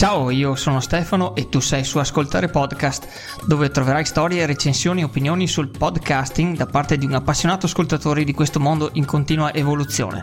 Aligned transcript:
Ciao, 0.00 0.30
io 0.30 0.54
sono 0.54 0.80
Stefano 0.80 1.34
e 1.34 1.50
tu 1.50 1.60
sei 1.60 1.84
su 1.84 1.98
Ascoltare 1.98 2.48
Podcast, 2.48 3.44
dove 3.46 3.68
troverai 3.68 4.06
storie, 4.06 4.46
recensioni 4.46 5.02
e 5.02 5.04
opinioni 5.04 5.46
sul 5.46 5.68
podcasting 5.68 6.56
da 6.56 6.64
parte 6.64 6.96
di 6.96 7.04
un 7.04 7.12
appassionato 7.12 7.66
ascoltatore 7.66 8.24
di 8.24 8.32
questo 8.32 8.58
mondo 8.58 8.88
in 8.94 9.04
continua 9.04 9.52
evoluzione. 9.52 10.22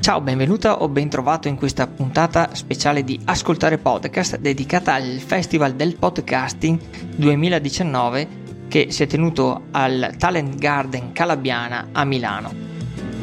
Ciao, 0.00 0.20
benvenuta 0.20 0.82
o 0.82 0.88
ben 0.90 1.08
trovato 1.08 1.48
in 1.48 1.56
questa 1.56 1.86
puntata 1.86 2.50
speciale 2.52 3.04
di 3.04 3.18
Ascoltare 3.24 3.78
Podcast 3.78 4.36
dedicata 4.36 4.92
al 4.92 5.18
Festival 5.18 5.76
del 5.76 5.96
Podcasting 5.96 6.78
2019 7.16 8.42
che 8.68 8.88
si 8.90 9.02
è 9.02 9.06
tenuto 9.06 9.62
al 9.70 10.14
Talent 10.18 10.56
Garden 10.56 11.12
Calabiana 11.12 11.88
a 11.92 12.04
Milano 12.04 12.73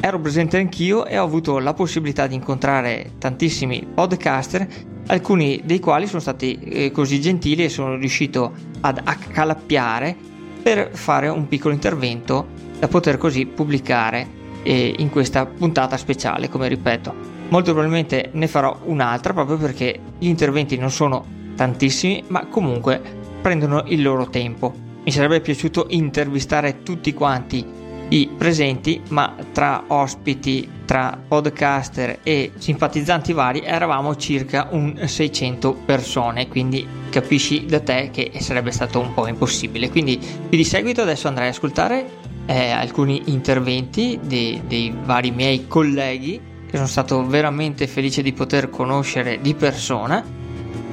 ero 0.02 0.20
presente 0.20 0.58
anch'io 0.58 1.06
e 1.06 1.18
ho 1.20 1.24
avuto 1.24 1.60
la 1.60 1.76
possibilità 1.76 2.26
di 2.26 2.34
incontrare 2.34 3.12
tantissimi 3.20 3.88
podcaster, 3.94 4.68
alcuni 5.08 5.62
dei 5.64 5.80
quali 5.80 6.08
sono 6.08 6.20
stati 6.20 6.58
eh, 6.58 6.92
così 6.92 7.22
gentili 7.22 7.64
e 7.64 7.70
sono 7.70 7.96
riuscito 7.96 8.52
ad 8.82 9.00
accalappiare 9.04 10.16
per 10.64 10.90
fare 10.94 11.28
un 11.28 11.48
piccolo 11.48 11.74
intervento 11.74 12.48
da 12.80 12.88
poter 12.88 13.18
così 13.18 13.46
pubblicare 13.46 14.28
eh, 14.64 14.96
in 14.98 15.12
questa 15.12 15.46
puntata 15.46 15.98
speciale, 15.98 16.50
come 16.50 16.68
ripeto. 16.68 17.14
Molto 17.50 17.72
probabilmente 17.72 18.30
ne 18.34 18.48
farò 18.48 18.80
un'altra 18.86 19.34
proprio 19.34 19.58
perché 19.58 20.00
gli 20.18 20.28
interventi 20.28 20.78
non 20.78 20.90
sono 20.90 21.26
tantissimi, 21.56 22.24
ma 22.28 22.48
comunque 22.48 23.00
prendono 23.40 23.84
il 23.88 24.02
loro 24.02 24.30
tempo. 24.30 24.74
Mi 25.04 25.12
sarebbe 25.12 25.42
piaciuto 25.42 25.88
intervistare 25.90 26.82
tutti 26.82 27.14
quanti 27.14 27.80
i 28.12 28.30
presenti, 28.38 29.02
ma 29.10 29.36
tra 29.54 29.86
ospiti, 29.88 30.70
tra 30.86 31.18
podcaster 31.26 32.20
e 32.24 32.52
simpatizzanti 32.58 33.32
vari 33.32 33.62
eravamo 33.62 34.16
circa 34.18 34.68
un 34.72 35.00
600 35.06 35.74
persone, 35.86 36.50
quindi 36.50 36.86
capisci 37.10 37.66
da 37.66 37.80
te 37.80 38.10
che 38.12 38.32
sarebbe 38.40 38.72
stato 38.72 39.00
un 39.00 39.14
po' 39.14 39.28
impossibile. 39.28 39.90
Quindi 39.90 40.20
di 40.50 40.64
seguito 40.66 41.02
adesso 41.02 41.30
andrai 41.30 41.48
ad 41.48 41.54
ascoltare 41.54 42.06
eh, 42.48 42.72
alcuni 42.72 43.24
interventi 43.28 44.20
dei, 44.22 44.62
dei 44.68 44.94
vari 45.06 45.32
miei 45.32 45.68
colleghi 45.68 46.40
che 46.70 46.76
sono 46.76 46.88
stato 46.88 47.26
veramente 47.26 47.88
felice 47.88 48.22
di 48.22 48.34
poter 48.34 48.70
conoscere 48.70 49.40
di 49.40 49.54
persona 49.54 50.24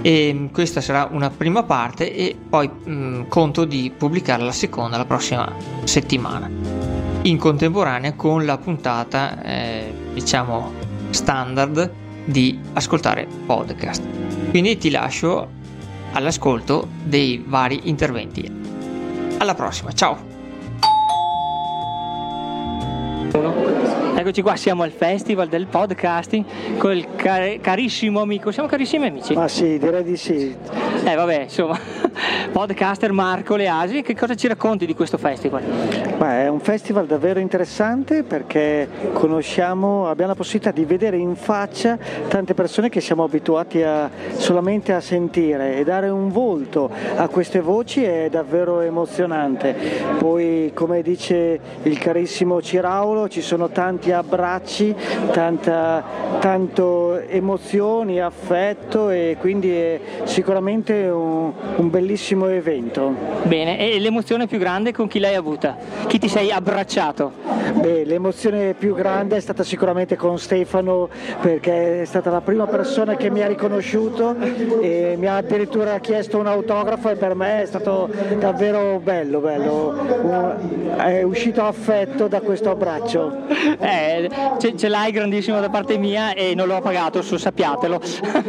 e 0.03 0.49
questa 0.53 0.81
sarà 0.81 1.09
una 1.11 1.31
prima 1.31 1.65
parte 1.65 2.15
e 2.15 2.37
poi 2.49 2.69
mh, 2.69 3.27
conto 3.27 3.65
di 3.65 3.93
pubblicare 3.97 4.45
la 4.45 4.53
seconda 4.53 4.97
la 4.97 5.05
prossima 5.05 5.53
settimana 5.83 6.88
in 7.23 7.39
contemporanea 7.39 8.15
con 8.15 8.45
la 8.45 8.59
puntata 8.59 9.43
eh, 9.43 9.93
diciamo 10.15 10.73
standard 11.11 11.91
di 12.25 12.59
ascoltare 12.75 13.27
podcast. 13.47 14.03
Quindi 14.51 14.77
ti 14.77 14.91
lascio 14.91 15.49
all'ascolto 16.13 16.89
dei 17.03 17.43
vari 17.47 17.81
interventi. 17.85 18.51
Alla 19.39 19.55
prossima, 19.55 19.93
ciao! 19.93 20.37
Eccoci 24.19 24.43
qua, 24.43 24.57
siamo 24.57 24.83
al 24.83 24.91
festival 24.91 25.47
del 25.47 25.69
podcasting 25.69 26.77
con 26.77 26.91
il 26.91 27.07
car- 27.15 27.61
carissimo 27.61 28.21
amico. 28.21 28.51
Siamo 28.51 28.69
carissimi 28.69 29.07
amici? 29.07 29.33
Ma 29.35 29.47
sì, 29.47 29.79
direi 29.79 30.03
di 30.03 30.17
sì. 30.17 30.57
Eh 31.05 31.15
vabbè, 31.15 31.43
insomma, 31.43 31.79
podcaster 32.51 33.13
Marco 33.13 33.55
Leasi, 33.55 34.03
che 34.03 34.17
cosa 34.17 34.35
ci 34.35 34.49
racconti 34.49 34.87
di 34.87 34.95
questo 34.97 35.19
festival? 35.19 35.63
Beh, 35.63 36.43
è 36.43 36.49
un 36.49 36.59
festival 36.59 37.07
davvero 37.07 37.39
interessante 37.39 38.25
perché 38.25 38.89
conosciamo, 39.13 40.09
abbiamo 40.09 40.33
la 40.33 40.37
possibilità 40.37 40.73
di 40.73 40.85
vedere 40.85 41.17
in 41.17 41.37
faccia 41.37 41.97
tante 42.27 42.55
persone 42.55 42.89
che 42.89 43.01
siamo 43.01 43.23
abituati 43.23 43.85
a, 43.85 44.11
solamente 44.33 44.93
a 44.93 45.01
sentire 45.01 45.77
e 45.77 45.85
dare 45.85 46.09
un 46.09 46.33
volto 46.33 46.91
a 47.15 47.29
queste 47.29 47.61
voci 47.61 48.03
è 48.03 48.29
davvero 48.29 48.81
emozionante. 48.81 49.77
Poi, 50.19 50.73
come 50.75 51.03
dice 51.03 51.61
il 51.85 51.99
carissimo 51.99 52.61
Ciraulo, 52.61 53.29
ci 53.29 53.43
sono 53.43 53.69
tanti 53.69 54.08
abbracci, 54.13 54.95
tanta, 55.33 56.05
tanto 56.41 57.19
emozioni, 57.21 58.21
affetto 58.21 59.11
e 59.11 59.37
quindi 59.39 59.71
è 59.71 60.01
sicuramente 60.25 61.09
un, 61.09 61.53
un 61.77 61.91
bellissimo 61.91 62.47
evento. 62.49 63.15
Bene, 63.43 63.79
e 63.79 63.99
l'emozione 63.99 64.47
più 64.47 64.59
grande 64.59 64.93
con 64.93 65.09
chi 65.09 65.19
l'hai 65.19 65.35
avuta? 65.35 65.77
Chi 66.07 66.19
ti 66.19 66.29
sei 66.29 66.51
abbracciato? 66.51 67.33
Beh, 67.73 68.05
l'emozione 68.05 68.75
più 68.75 68.95
grande 68.95 69.37
è 69.37 69.41
stata 69.41 69.63
sicuramente 69.63 70.17
con 70.17 70.39
Stefano 70.39 71.09
perché 71.41 72.03
è 72.03 72.05
stata 72.05 72.31
la 72.31 72.41
prima 72.41 72.67
persona 72.67 73.17
che 73.17 73.31
mi 73.31 73.43
ha 73.43 73.47
riconosciuto 73.47 74.35
e 74.81 75.15
mi 75.19 75.27
ha 75.27 75.37
addirittura 75.37 75.99
chiesto 75.99 76.39
un 76.39 76.47
autografo 76.47 77.11
e 77.11 77.17
per 77.17 77.35
me 77.35 77.63
è 77.63 77.67
stato 77.67 78.09
davvero 78.39 79.01
bello, 79.03 79.41
bello. 79.41 80.97
È 80.97 81.23
uscito 81.23 81.63
affetto 81.65 82.27
da 82.27 82.41
questo 82.41 82.71
abbraccio. 82.71 83.47
Eh, 83.79 83.98
ce, 84.59 84.77
ce 84.77 84.89
l'hai 84.89 85.13
grandissimo 85.13 85.61
da 85.61 85.69
parte 85.69 85.99
mia 85.99 86.35
e 86.35 86.55
non 86.55 86.67
l'ho 86.67 86.81
pagato, 86.81 87.23
su, 87.23 87.37
sappiatelo. 87.37 88.01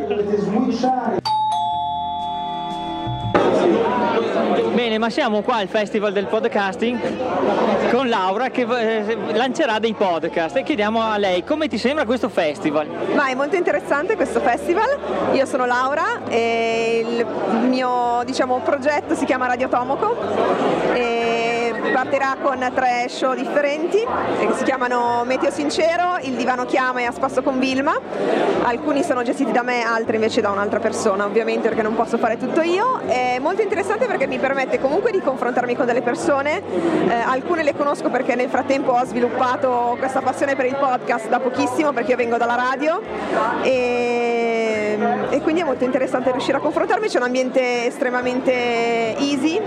Bene, 4.74 4.98
ma 4.98 5.10
siamo 5.10 5.42
qua 5.42 5.56
al 5.56 5.68
Festival 5.68 6.12
del 6.12 6.26
Podcasting 6.26 7.90
con 7.90 8.08
Laura 8.08 8.48
che 8.50 8.62
eh, 8.62 9.16
lancerà 9.32 9.78
dei 9.78 9.92
podcast 9.92 10.56
e 10.56 10.62
chiediamo 10.62 11.00
a 11.00 11.18
lei 11.18 11.42
come 11.42 11.66
ti 11.68 11.78
sembra 11.78 12.04
questo 12.04 12.28
festival? 12.28 12.86
Ma 13.14 13.28
è 13.28 13.34
molto 13.34 13.56
interessante 13.56 14.14
questo 14.14 14.40
festival. 14.40 14.98
Io 15.32 15.46
sono 15.46 15.66
Laura 15.66 16.26
e 16.28 17.04
il 17.04 17.26
mio 17.68 18.22
diciamo, 18.24 18.60
progetto 18.60 19.14
si 19.14 19.24
chiama 19.24 19.46
Radio 19.46 19.68
Tomoco 19.68 20.16
e 20.94 21.27
partirà 21.98 22.36
con 22.40 22.64
tre 22.74 23.06
show 23.08 23.34
differenti 23.34 23.98
che 23.98 24.52
si 24.54 24.62
chiamano 24.62 25.24
Meteo 25.24 25.50
Sincero, 25.50 26.16
Il 26.20 26.36
Divano 26.36 26.64
Chiama 26.64 27.00
e 27.00 27.06
A 27.06 27.10
Spasso 27.10 27.42
con 27.42 27.58
Vilma. 27.58 27.98
Alcuni 28.62 29.02
sono 29.02 29.24
gestiti 29.24 29.50
da 29.50 29.62
me, 29.62 29.82
altri 29.82 30.14
invece 30.14 30.40
da 30.40 30.50
un'altra 30.50 30.78
persona, 30.78 31.24
ovviamente 31.24 31.66
perché 31.66 31.82
non 31.82 31.96
posso 31.96 32.16
fare 32.16 32.36
tutto 32.36 32.60
io. 32.60 33.00
È 33.04 33.40
molto 33.40 33.62
interessante 33.62 34.06
perché 34.06 34.28
mi 34.28 34.38
permette 34.38 34.78
comunque 34.78 35.10
di 35.10 35.20
confrontarmi 35.20 35.74
con 35.74 35.86
delle 35.86 36.02
persone, 36.02 36.62
eh, 37.08 37.12
alcune 37.12 37.64
le 37.64 37.74
conosco 37.74 38.10
perché 38.10 38.36
nel 38.36 38.48
frattempo 38.48 38.92
ho 38.92 39.04
sviluppato 39.04 39.96
questa 39.98 40.20
passione 40.20 40.54
per 40.54 40.66
il 40.66 40.76
podcast 40.76 41.26
da 41.28 41.40
pochissimo 41.40 41.92
perché 41.92 42.12
io 42.12 42.16
vengo 42.16 42.36
dalla 42.36 42.54
radio 42.54 43.00
e, 43.62 44.57
e 45.30 45.40
quindi 45.40 45.60
è 45.60 45.64
molto 45.64 45.84
interessante 45.84 46.32
riuscire 46.32 46.56
a 46.56 46.60
confrontarmi, 46.60 47.08
c'è 47.08 47.18
un 47.18 47.24
ambiente 47.24 47.86
estremamente 47.86 49.16
easy 49.18 49.60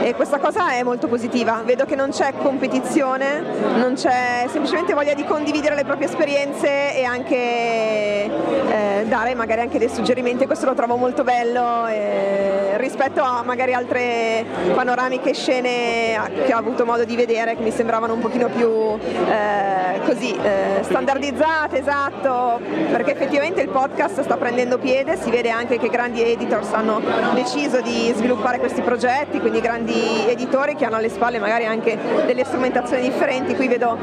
e 0.00 0.14
questa 0.14 0.38
cosa 0.38 0.72
è 0.72 0.82
molto 0.82 1.06
positiva, 1.06 1.62
vedo 1.64 1.84
che 1.84 1.94
non 1.94 2.10
c'è 2.10 2.32
competizione, 2.36 3.42
non 3.76 3.94
c'è 3.94 4.46
semplicemente 4.48 4.94
voglia 4.94 5.14
di 5.14 5.24
condividere 5.24 5.74
le 5.74 5.84
proprie 5.84 6.08
esperienze 6.08 6.96
e 6.96 7.04
anche 7.04 7.36
eh, 7.36 8.91
dare 9.06 9.34
magari 9.34 9.60
anche 9.60 9.78
dei 9.78 9.88
suggerimenti, 9.88 10.46
questo 10.46 10.66
lo 10.66 10.74
trovo 10.74 10.96
molto 10.96 11.24
bello 11.24 11.86
eh, 11.86 12.76
rispetto 12.78 13.22
a 13.22 13.42
magari 13.44 13.74
altre 13.74 14.44
panoramiche 14.74 15.32
scene 15.34 16.20
che 16.44 16.54
ho 16.54 16.58
avuto 16.58 16.84
modo 16.84 17.04
di 17.04 17.16
vedere 17.16 17.56
che 17.56 17.62
mi 17.62 17.70
sembravano 17.70 18.14
un 18.14 18.20
pochino 18.20 18.48
più 18.48 18.68
eh, 18.68 20.00
così 20.04 20.34
eh, 20.34 20.82
standardizzate, 20.82 21.78
esatto, 21.78 22.60
perché 22.90 23.12
effettivamente 23.12 23.60
il 23.60 23.68
podcast 23.68 24.22
sta 24.22 24.36
prendendo 24.36 24.78
piede, 24.78 25.16
si 25.16 25.30
vede 25.30 25.50
anche 25.50 25.78
che 25.78 25.88
grandi 25.88 26.22
editors 26.22 26.72
hanno 26.72 27.00
deciso 27.34 27.80
di 27.80 28.12
sviluppare 28.14 28.58
questi 28.58 28.80
progetti, 28.82 29.40
quindi 29.40 29.60
grandi 29.60 30.26
editori 30.28 30.74
che 30.74 30.84
hanno 30.84 30.96
alle 30.96 31.08
spalle 31.08 31.38
magari 31.38 31.66
anche 31.66 31.98
delle 32.26 32.44
strumentazioni 32.44 33.02
differenti, 33.02 33.54
qui 33.54 33.68
vedo 33.68 33.96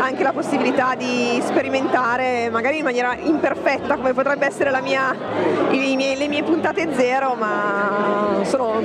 anche 0.00 0.22
la 0.22 0.32
possibilità 0.32 0.94
di 0.94 1.40
sperimentare 1.44 2.50
magari 2.50 2.78
in 2.78 2.84
maniera 2.84 3.16
imperfetta 3.16 3.96
come 3.96 4.12
potrebbe 4.12 4.41
essere 4.46 4.70
mia, 4.80 5.14
miei, 5.70 6.16
le 6.16 6.28
mie 6.28 6.42
puntate 6.42 6.88
zero, 6.94 7.34
ma 7.34 8.40
sono 8.44 8.80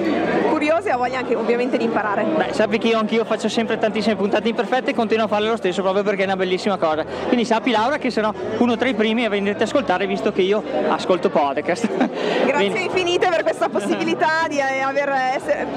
curiosa 0.50 0.90
e 0.90 0.94
ho 0.94 0.98
voglia 0.98 1.20
anche 1.20 1.36
ovviamente 1.36 1.78
di 1.78 1.86
imparare. 1.86 2.24
Beh, 2.24 2.54
sappi 2.54 2.78
che 2.78 2.88
io 2.88 3.00
anch'io 3.00 3.26
faccio 3.26 3.50
sempre 3.50 3.78
tantissime 3.78 4.16
puntate 4.16 4.48
imperfette 4.50 4.92
e 4.92 4.94
continuo 4.94 5.26
a 5.26 5.28
farle 5.28 5.50
lo 5.50 5.58
stesso 5.58 5.82
proprio 5.82 6.04
perché 6.04 6.22
è 6.22 6.26
una 6.26 6.36
bellissima 6.36 6.78
cosa. 6.78 7.06
Quindi 7.28 7.46
sappi 7.46 7.72
Laura 7.72 7.98
che 7.98 8.10
sarò 8.10 8.34
uno 8.58 8.78
tra 8.78 8.88
i 8.88 8.94
primi 8.94 9.26
a 9.26 9.30
venirti 9.30 9.64
a 9.64 9.66
ascoltare 9.66 10.06
visto 10.08 10.32
che 10.32 10.42
io 10.42 10.64
ascolto 10.90 11.30
podcast. 11.30 11.88
Grazie 11.98 12.52
Quindi... 12.54 12.84
infinite 12.84 13.28
per 13.30 13.44
questa 13.44 13.70
possibilità 13.70 14.48
di 14.50 14.60
aver 14.62 15.10
essere... 15.36 15.68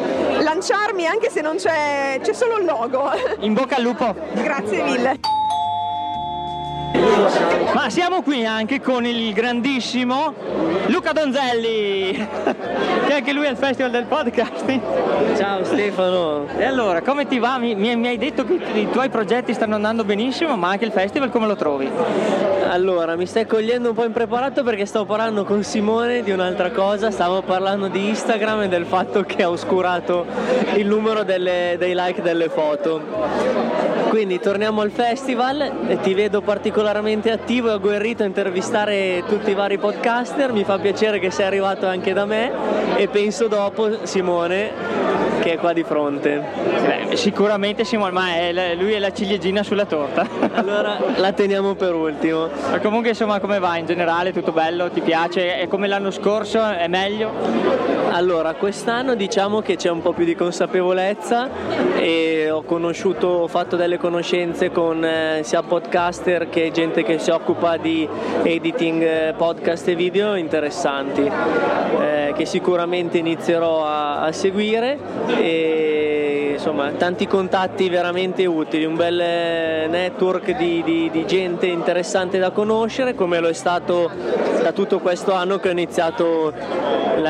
lanciarmi 0.41 1.07
anche 1.07 1.31
se 1.31 1.41
non 1.41 1.57
c'è, 1.57 2.21
c'è 2.23 2.33
solo 2.33 2.59
il 2.59 2.65
logo. 2.65 3.11
In 3.41 3.55
bocca 3.55 3.77
al 3.77 3.83
lupo. 3.83 4.15
Grazie 4.35 4.83
mille. 4.83 5.40
Ma 7.73 7.89
siamo 7.89 8.23
qui 8.23 8.45
anche 8.45 8.81
con 8.81 9.07
il 9.07 9.33
grandissimo 9.33 10.35
Luca 10.89 11.13
Donzelli. 11.13 12.13
C'è 13.07 13.15
anche 13.15 13.33
lui 13.33 13.47
al 13.47 13.57
Festival 13.57 13.91
del 13.91 14.05
Podcasting. 14.05 15.37
Ciao 15.37 15.65
Stefano. 15.65 16.47
E 16.59 16.65
allora, 16.65 17.01
come 17.01 17.27
ti 17.27 17.39
va? 17.39 17.59
Mi, 17.59 17.75
mi, 17.75 18.07
hai 18.07 18.19
detto 18.19 18.45
che 18.45 18.61
i 18.75 18.89
tuoi 18.91 19.09
progetti 19.09 19.55
stanno 19.55 19.77
andando 19.77 20.05
benissimo, 20.05 20.57
ma 20.57 20.69
anche 20.69 20.85
il 20.85 20.93
festival 20.93 21.31
come 21.31 21.47
lo 21.47 21.57
trovi? 21.57 21.89
Allora, 22.69 23.17
mi 23.17 23.27
stai 23.27 23.47
cogliendo 23.47 23.89
un 23.89 23.95
po' 23.95 24.05
impreparato 24.05 24.63
perché 24.63 24.85
stavo 24.85 25.07
parlando 25.07 25.45
con 25.45 25.63
Simone 25.63 26.23
di 26.23 26.31
un'altra 26.33 26.71
cosa, 26.71 27.11
stavo 27.11 27.43
parlando 27.43 27.89
di 27.89 28.09
Instagram 28.09 28.63
e 28.63 28.69
del 28.69 28.85
fatto 28.85 29.23
che 29.23 29.43
ha 29.43 29.51
oscurato 29.51 30.27
il 30.75 30.87
numero 30.87 31.23
delle, 31.23 31.77
dei 31.79 31.95
like 31.95 32.21
delle 32.21 32.49
foto. 32.49 34.00
Quindi 34.11 34.41
torniamo 34.41 34.81
al 34.81 34.91
festival 34.91 35.99
ti 36.03 36.15
vedo 36.15 36.41
particolarmente 36.43 37.31
attivo 37.31 37.69
e 37.69 37.75
agguerrito 37.75 38.25
a 38.25 38.27
intervistare 38.27 39.23
tutti 39.29 39.51
i 39.51 39.55
vari 39.55 39.79
podcaster, 39.79 40.53
mi 40.53 40.65
fa 40.65 40.81
piacere 40.81 41.21
che 41.21 41.31
sei 41.31 41.47
arrivato 41.47 41.87
anche 41.87 42.13
da 42.13 42.25
me 42.25 42.51
e 42.97 43.07
penso 43.07 43.47
dopo 43.47 44.05
Simone 44.05 45.40
che 45.41 45.55
è 45.55 45.57
qua 45.59 45.73
di 45.73 45.83
fronte. 45.83 46.43
Beh, 47.09 47.17
sicuramente 47.17 47.85
Simone, 47.85 48.13
ma 48.13 48.35
è, 48.35 48.75
lui 48.75 48.93
è 48.93 48.99
la 48.99 49.13
ciliegina 49.13 49.63
sulla 49.63 49.85
torta. 49.85 50.27
allora 50.53 50.99
la 51.17 51.33
teniamo 51.33 51.75
per 51.75 51.95
ultimo. 51.95 52.49
Ma 52.71 52.79
comunque 52.81 53.11
insomma 53.11 53.41
come 53.41 53.59
va 53.59 53.77
in 53.77 53.87
generale? 53.87 54.33
Tutto 54.33 54.53
bello? 54.53 54.91
Ti 54.91 55.01
piace? 55.01 55.59
È 55.59 55.69
come 55.69 55.87
l'anno 55.87 56.11
scorso? 56.11 56.63
È 56.63 56.87
meglio? 56.89 57.91
Allora, 58.13 58.55
quest'anno 58.55 59.15
diciamo 59.15 59.61
che 59.61 59.77
c'è 59.77 59.89
un 59.89 60.03
po' 60.03 60.13
più 60.13 60.25
di 60.25 60.35
consapevolezza 60.35 61.49
e 61.97 62.51
ho 62.51 62.63
conosciuto, 62.63 63.29
ho 63.29 63.47
fatto 63.47 63.77
delle 63.77 63.99
conoscenze 63.99 64.73
con 64.73 65.05
eh, 65.05 65.41
sia 65.45 65.63
podcaster 65.63 66.49
che 66.49 66.71
gente 66.73 67.05
che 67.05 67.19
si 67.19 67.31
occupa 67.31 67.77
di 67.77 68.09
editing 68.43 69.03
eh, 69.03 69.35
podcast 69.37 69.87
e 69.89 69.95
video 69.95 70.35
interessanti 70.35 71.23
eh, 71.23 72.33
che 72.37 72.47
sicuramente 72.47 73.19
inizierò 73.19 73.85
a, 73.85 74.23
a 74.23 74.33
seguire 74.33 74.99
e 75.39 76.53
insomma 76.55 76.91
tanti 76.93 77.27
contatti 77.27 77.89
veramente 77.89 78.45
utili, 78.47 78.85
un 78.85 78.97
bel 78.97 79.21
eh, 79.21 79.87
network 79.89 80.57
di, 80.57 80.83
di, 80.85 81.11
di 81.11 81.27
gente 81.27 81.67
interessante 81.67 82.39
da 82.39 82.51
conoscere 82.51 83.15
come 83.15 83.41
lo 83.41 83.49
è 83.49 83.53
stato 83.53 84.11
da 84.63 84.73
tutto 84.73 84.99
questo 84.99 85.33
anno 85.33 85.59
che 85.59 85.69
ho 85.69 85.73
iniziato 85.73 86.53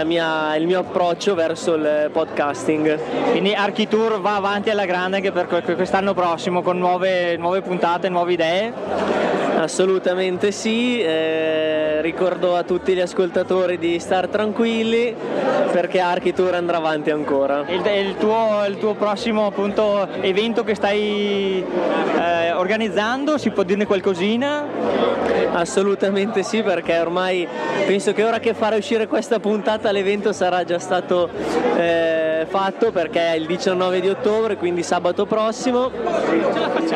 mia, 0.05 0.57
il 0.57 0.67
mio 0.67 0.81
approccio 0.81 1.35
verso 1.35 1.75
il 1.75 2.11
podcasting. 2.13 3.31
Quindi 3.31 3.55
Architour 3.55 4.21
va 4.21 4.37
avanti 4.37 4.71
alla 4.71 4.85
grande 4.85 5.17
anche 5.17 5.33
per 5.33 5.47
quest'anno 5.47 6.15
prossimo 6.15 6.63
con 6.63 6.79
nuove, 6.79 7.37
nuove 7.37 7.63
puntate, 7.63 8.09
nuove 8.09 8.33
idee? 8.33 9.50
Assolutamente 9.61 10.53
sì, 10.53 11.03
eh, 11.03 12.01
ricordo 12.01 12.57
a 12.57 12.63
tutti 12.63 12.95
gli 12.95 13.01
ascoltatori 13.01 13.77
di 13.77 13.99
star 13.99 14.29
tranquilli 14.29 15.15
perché 15.71 16.01
Architour 16.01 16.55
andrà 16.55 16.79
avanti 16.79 17.11
ancora. 17.11 17.67
Il, 17.69 17.85
il, 17.85 18.17
tuo, 18.17 18.65
il 18.67 18.79
tuo, 18.79 18.95
prossimo 18.95 19.45
appunto, 19.45 20.09
evento 20.23 20.65
che 20.65 20.75
stai 20.75 21.63
eh, 21.63 22.53
organizzando, 22.53 23.37
si 23.37 23.51
può 23.51 23.63
dirne 23.63 23.85
qualcosina? 23.85 24.65
Assolutamente 25.53 26.43
sì 26.43 26.63
perché 26.63 26.99
ormai 26.99 27.47
penso 27.87 28.15
che 28.15 28.25
ora 28.25 28.39
che 28.39 28.55
fare 28.55 28.77
uscire 28.77 29.07
questa 29.07 29.41
puntata 29.41 29.93
l'evento 29.93 30.33
sarà 30.33 30.65
già 30.65 30.79
stato 30.79 31.29
eh, 31.77 32.30
fatto 32.47 32.91
perché 32.91 33.33
è 33.33 33.37
il 33.37 33.47
19 33.47 34.01
di 34.01 34.09
ottobre, 34.09 34.57
quindi 34.57 34.83
sabato 34.83 35.27
prossimo. 35.27 35.91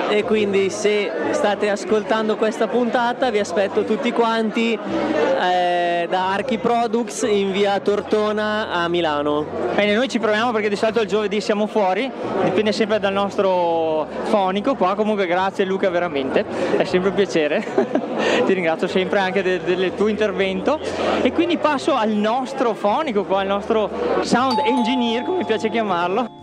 E 0.08 0.24
quindi 0.24 0.70
se 0.70 1.10
state 1.32 1.68
ascoltando 1.68 2.36
questa 2.36 2.66
puntata 2.66 3.30
vi 3.30 3.38
aspetto 3.38 3.84
tutti 3.84 4.12
quanti 4.12 4.72
eh, 4.74 6.06
da 6.08 6.32
Archi 6.32 6.58
Products 6.58 7.22
in 7.22 7.52
via 7.52 7.78
Tortona 7.80 8.70
a 8.70 8.88
Milano. 8.88 9.44
Bene, 9.74 9.94
noi 9.94 10.08
ci 10.08 10.18
proviamo 10.18 10.52
perché 10.52 10.68
di 10.68 10.76
solito 10.76 11.00
il 11.00 11.08
giovedì 11.08 11.40
siamo 11.40 11.66
fuori, 11.66 12.10
dipende 12.44 12.72
sempre 12.72 13.00
dal 13.00 13.12
nostro 13.12 14.06
fonico 14.24 14.74
qua, 14.74 14.94
comunque 14.94 15.26
grazie 15.26 15.64
Luca 15.64 15.90
veramente, 15.90 16.44
è 16.76 16.84
sempre 16.84 17.10
un 17.10 17.14
piacere, 17.16 17.64
ti 18.42 18.52
ringrazio 18.52 18.88
sempre 18.88 19.18
anche 19.18 19.42
del, 19.42 19.60
del 19.60 19.94
tuo 19.94 20.08
intervento 20.08 20.78
e 21.22 21.32
quindi 21.32 21.56
passo 21.58 21.94
al 21.94 22.10
nostro 22.10 22.74
fonico 22.74 23.24
qua, 23.24 23.40
al 23.40 23.46
nostro 23.46 23.90
sound 24.20 24.58
engineer 24.64 25.24
come 25.24 25.44
piace 25.44 25.68
chiamarlo. 25.70 26.42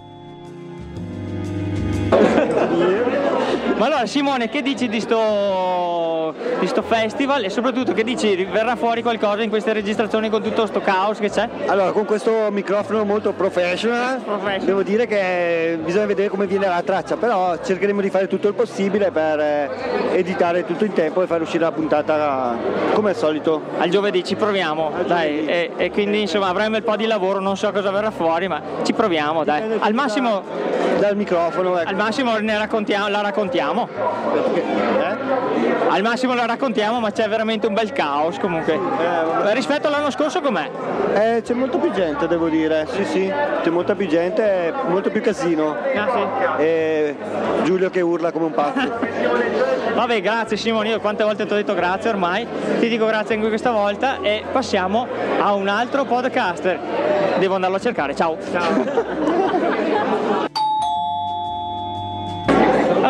Ma 3.82 3.88
allora 3.88 4.06
Simone, 4.06 4.48
che 4.48 4.62
dici 4.62 4.88
di 4.88 5.00
sto, 5.00 6.36
di 6.60 6.68
sto 6.68 6.84
festival 6.84 7.44
e 7.44 7.50
soprattutto 7.50 7.94
che 7.94 8.04
dici 8.04 8.46
verrà 8.46 8.76
fuori 8.76 9.02
qualcosa 9.02 9.42
in 9.42 9.50
queste 9.50 9.74
registrazioni 9.74 10.30
con 10.30 10.44
tutto 10.44 10.68
sto 10.68 10.82
caos 10.82 11.18
che 11.18 11.32
c'è? 11.32 11.50
Allora, 11.66 11.92
con 11.92 12.06
questo 12.06 12.50
microfono 12.52 13.04
molto 13.06 13.34
professional, 13.34 14.20
professional, 14.20 14.66
devo 14.66 14.84
dire 14.84 15.08
che 15.08 15.80
bisogna 15.84 16.06
vedere 16.06 16.30
come 16.30 16.46
viene 16.46 16.68
la 16.68 16.84
traccia, 16.84 17.18
però 17.18 17.58
cercheremo 17.60 18.02
di 18.02 18.12
fare 18.12 18.28
tutto 18.28 18.50
il 18.50 18.54
possibile 18.54 19.10
per 19.10 19.40
eh, 19.40 19.70
editare 20.12 20.64
tutto 20.64 20.86
in 20.86 20.94
tempo 20.94 21.24
e 21.24 21.26
far 21.26 21.42
uscire 21.42 21.64
la 21.64 21.72
puntata 21.72 22.56
come 22.94 23.10
al 23.10 23.16
solito. 23.16 23.64
Al 23.80 23.90
giovedì 23.90 24.24
ci 24.24 24.36
proviamo, 24.36 24.92
al 24.96 25.06
dai, 25.06 25.48
e, 25.48 25.72
e, 25.76 25.90
quindi 25.90 26.22
insomma 26.22 26.50
avremo 26.50 26.76
un 26.76 26.84
po' 26.84 26.96
di 26.96 27.08
lavoro, 27.08 27.40
non 27.40 27.58
so 27.58 27.72
cosa 27.72 27.90
verrà 27.90 28.12
fuori, 28.12 28.48
ma 28.48 28.62
ci 28.84 28.94
proviamo, 28.94 29.44
dai. 29.44 29.64
Al 29.80 29.94
massimo 29.96 30.44
dal 31.02 31.16
microfono. 31.16 31.80
Ecco. 31.80 31.90
Al 31.90 31.96
massimo 31.96 32.38
raccontiamo, 32.38 33.10
la 33.10 33.22
raccontiamo. 33.22 33.90
Eh? 34.54 35.18
Al 35.90 36.02
massimo 36.04 36.36
la 36.36 36.46
raccontiamo, 36.46 37.00
ma 37.00 37.12
c'è 37.12 37.28
veramente 37.28 37.66
un 37.66 37.74
bel 37.74 37.92
caos 37.92 38.38
comunque. 38.38 38.74
Eh, 38.74 39.54
Rispetto 39.54 39.88
all'anno 39.88 40.12
scorso 40.12 40.42
com'è? 40.42 40.70
Eh, 41.14 41.42
c'è 41.42 41.54
molto 41.54 41.80
più 41.80 41.92
gente, 41.92 42.28
devo 42.28 42.48
dire. 42.50 42.88
Sì, 42.92 43.04
sì, 43.04 43.34
c'è 43.64 43.70
molta 43.72 43.96
più 43.96 44.08
gente, 44.08 44.72
molto 44.88 45.10
più 45.10 45.22
casino. 45.22 45.76
Ah, 45.96 46.10
sì. 46.58 46.64
E 46.64 47.16
Giulio 47.64 47.90
che 47.90 48.02
urla 48.02 48.32
come 48.32 48.46
un 48.46 48.54
pazzo. 48.54 49.00
Vabbè, 49.94 50.22
grazie 50.22 50.56
Simone, 50.56 50.90
io 50.90 51.00
quante 51.00 51.24
volte 51.24 51.46
ti 51.46 51.52
ho 51.52 51.56
detto 51.56 51.74
grazie 51.74 52.12
ormai, 52.12 52.48
ti 52.80 52.88
dico 52.88 53.06
grazie 53.08 53.36
anche 53.36 53.50
questa 53.50 53.72
volta 53.72 54.22
e 54.22 54.44
passiamo 54.50 55.06
a 55.40 55.54
un 55.54 55.68
altro 55.68 56.06
podcaster. 56.06 56.80
Devo 57.40 57.56
andarlo 57.56 57.76
a 57.76 57.80
cercare, 57.80 58.16
ciao. 58.16 58.38
Ciao. 58.52 59.50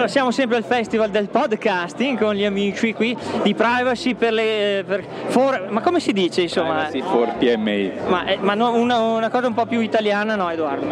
Allora, 0.02 0.16
siamo 0.16 0.32
sempre 0.32 0.58
al 0.58 0.64
festival 0.64 1.12
del 1.12 1.30
podcasting 1.30 2.18
con 2.18 2.34
gli 2.34 2.44
amici 2.44 2.92
qui 2.92 3.16
di 3.44 3.54
Privacy 3.54 4.16
per 4.16 4.34
le... 4.34 4.84
Per, 4.84 5.04
for, 5.28 5.68
ma 5.70 5.82
come 5.82 6.00
si 6.00 6.12
dice 6.12 6.42
insomma? 6.42 6.88
Privacy 6.88 7.02
for 7.04 7.36
PMI. 7.38 7.92
Ma, 8.08 8.26
eh, 8.26 8.38
ma 8.42 8.56
no, 8.56 8.74
una, 8.74 8.98
una, 8.98 9.30
cosa 9.30 9.46
un 9.46 9.54
po' 9.54 9.68
più 9.68 9.80
italiana 9.80 10.36
no 10.36 10.50
Edoardo? 10.50 10.88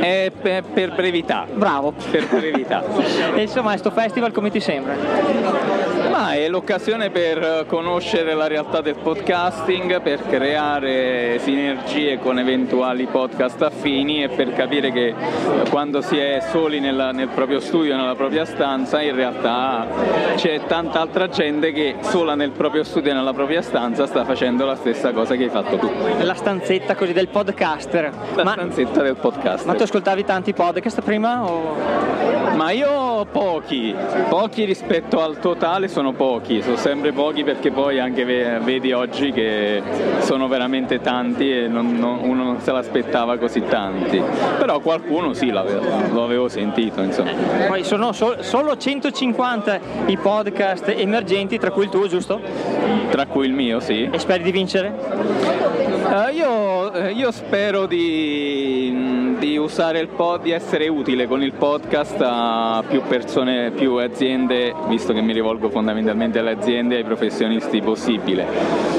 È 0.00 0.32
per, 0.40 0.62
per 0.62 0.94
brevità. 0.94 1.46
Bravo. 1.52 1.92
Per 2.10 2.26
brevità. 2.26 2.82
e 3.36 3.42
insomma, 3.42 3.72
questo 3.72 3.90
festival 3.90 4.32
come 4.32 4.50
ti 4.50 4.60
sembra? 4.60 5.73
Ma 6.14 6.32
è 6.34 6.46
l'occasione 6.46 7.10
per 7.10 7.64
conoscere 7.66 8.34
la 8.34 8.46
realtà 8.46 8.80
del 8.80 8.94
podcasting, 8.94 10.00
per 10.00 10.22
creare 10.24 11.40
sinergie 11.40 12.20
con 12.20 12.38
eventuali 12.38 13.06
podcast 13.06 13.60
affini 13.62 14.22
e 14.22 14.28
per 14.28 14.52
capire 14.52 14.92
che 14.92 15.12
quando 15.70 16.02
si 16.02 16.16
è 16.16 16.38
soli 16.52 16.78
nella, 16.78 17.10
nel 17.10 17.26
proprio 17.26 17.58
studio, 17.58 17.96
nella 17.96 18.14
propria 18.14 18.44
stanza, 18.44 19.00
in 19.00 19.16
realtà 19.16 19.88
c'è 20.36 20.60
tanta 20.68 21.00
altra 21.00 21.28
gente 21.28 21.72
che 21.72 21.96
sola 22.02 22.36
nel 22.36 22.52
proprio 22.52 22.84
studio 22.84 23.10
e 23.10 23.14
nella 23.14 23.32
propria 23.32 23.60
stanza 23.60 24.06
sta 24.06 24.24
facendo 24.24 24.64
la 24.64 24.76
stessa 24.76 25.10
cosa 25.10 25.34
che 25.34 25.42
hai 25.42 25.50
fatto 25.50 25.78
tu. 25.78 25.90
La 26.20 26.34
stanzetta 26.34 26.94
così 26.94 27.12
del 27.12 27.26
podcaster. 27.26 28.12
La 28.36 28.44
ma, 28.44 28.52
stanzetta 28.52 29.02
del 29.02 29.16
podcast. 29.16 29.66
Ma 29.66 29.74
tu 29.74 29.82
ascoltavi 29.82 30.24
tanti 30.24 30.52
podcast 30.52 31.00
prima? 31.02 31.42
O... 31.44 32.44
Ma 32.54 32.70
io 32.70 33.26
pochi, 33.32 33.92
pochi 34.28 34.64
rispetto 34.64 35.20
al 35.20 35.40
totale 35.40 35.88
sono 35.88 36.03
pochi, 36.12 36.62
sono 36.62 36.76
sempre 36.76 37.12
pochi 37.12 37.44
perché 37.44 37.70
poi 37.70 37.98
anche 37.98 38.24
vedi 38.24 38.92
oggi 38.92 39.32
che 39.32 39.82
sono 40.20 40.48
veramente 40.48 41.00
tanti 41.00 41.50
e 41.50 41.68
non, 41.68 41.96
non, 41.96 42.20
uno 42.22 42.44
non 42.44 42.60
se 42.60 42.72
l'aspettava 42.72 43.38
così 43.38 43.62
tanti, 43.62 44.22
però 44.58 44.80
qualcuno 44.80 45.32
sì 45.32 45.50
l'avevo, 45.50 45.82
lo 46.12 46.24
avevo 46.24 46.48
sentito 46.48 47.00
insomma. 47.00 47.30
Poi 47.68 47.84
sono 47.84 48.12
so, 48.12 48.42
solo 48.42 48.76
150 48.76 49.80
i 50.06 50.16
podcast 50.16 50.88
emergenti, 50.88 51.58
tra 51.58 51.70
cui 51.70 51.84
il 51.84 51.90
tuo 51.90 52.06
giusto? 52.06 52.40
Tra 53.10 53.26
cui 53.26 53.46
il 53.46 53.52
mio 53.52 53.80
sì. 53.80 54.08
E 54.10 54.18
speri 54.18 54.42
di 54.42 54.50
vincere? 54.50 54.92
Uh, 56.04 56.32
io, 56.32 56.92
eh, 56.92 57.12
io, 57.12 57.30
spero 57.30 57.86
di, 57.86 58.92
di 59.44 59.58
usare 59.58 59.98
il 59.98 60.08
pod, 60.08 60.40
di 60.40 60.52
essere 60.52 60.88
utile 60.88 61.26
con 61.26 61.42
il 61.42 61.52
podcast 61.52 62.16
a 62.20 62.82
più 62.88 63.02
persone, 63.02 63.72
più 63.72 63.96
aziende, 63.96 64.74
visto 64.88 65.12
che 65.12 65.20
mi 65.20 65.34
rivolgo 65.34 65.68
fondamentalmente 65.68 66.38
alle 66.38 66.52
aziende 66.52 66.94
e 66.94 66.98
ai 66.98 67.04
professionisti 67.04 67.82
possibile. 67.82 68.46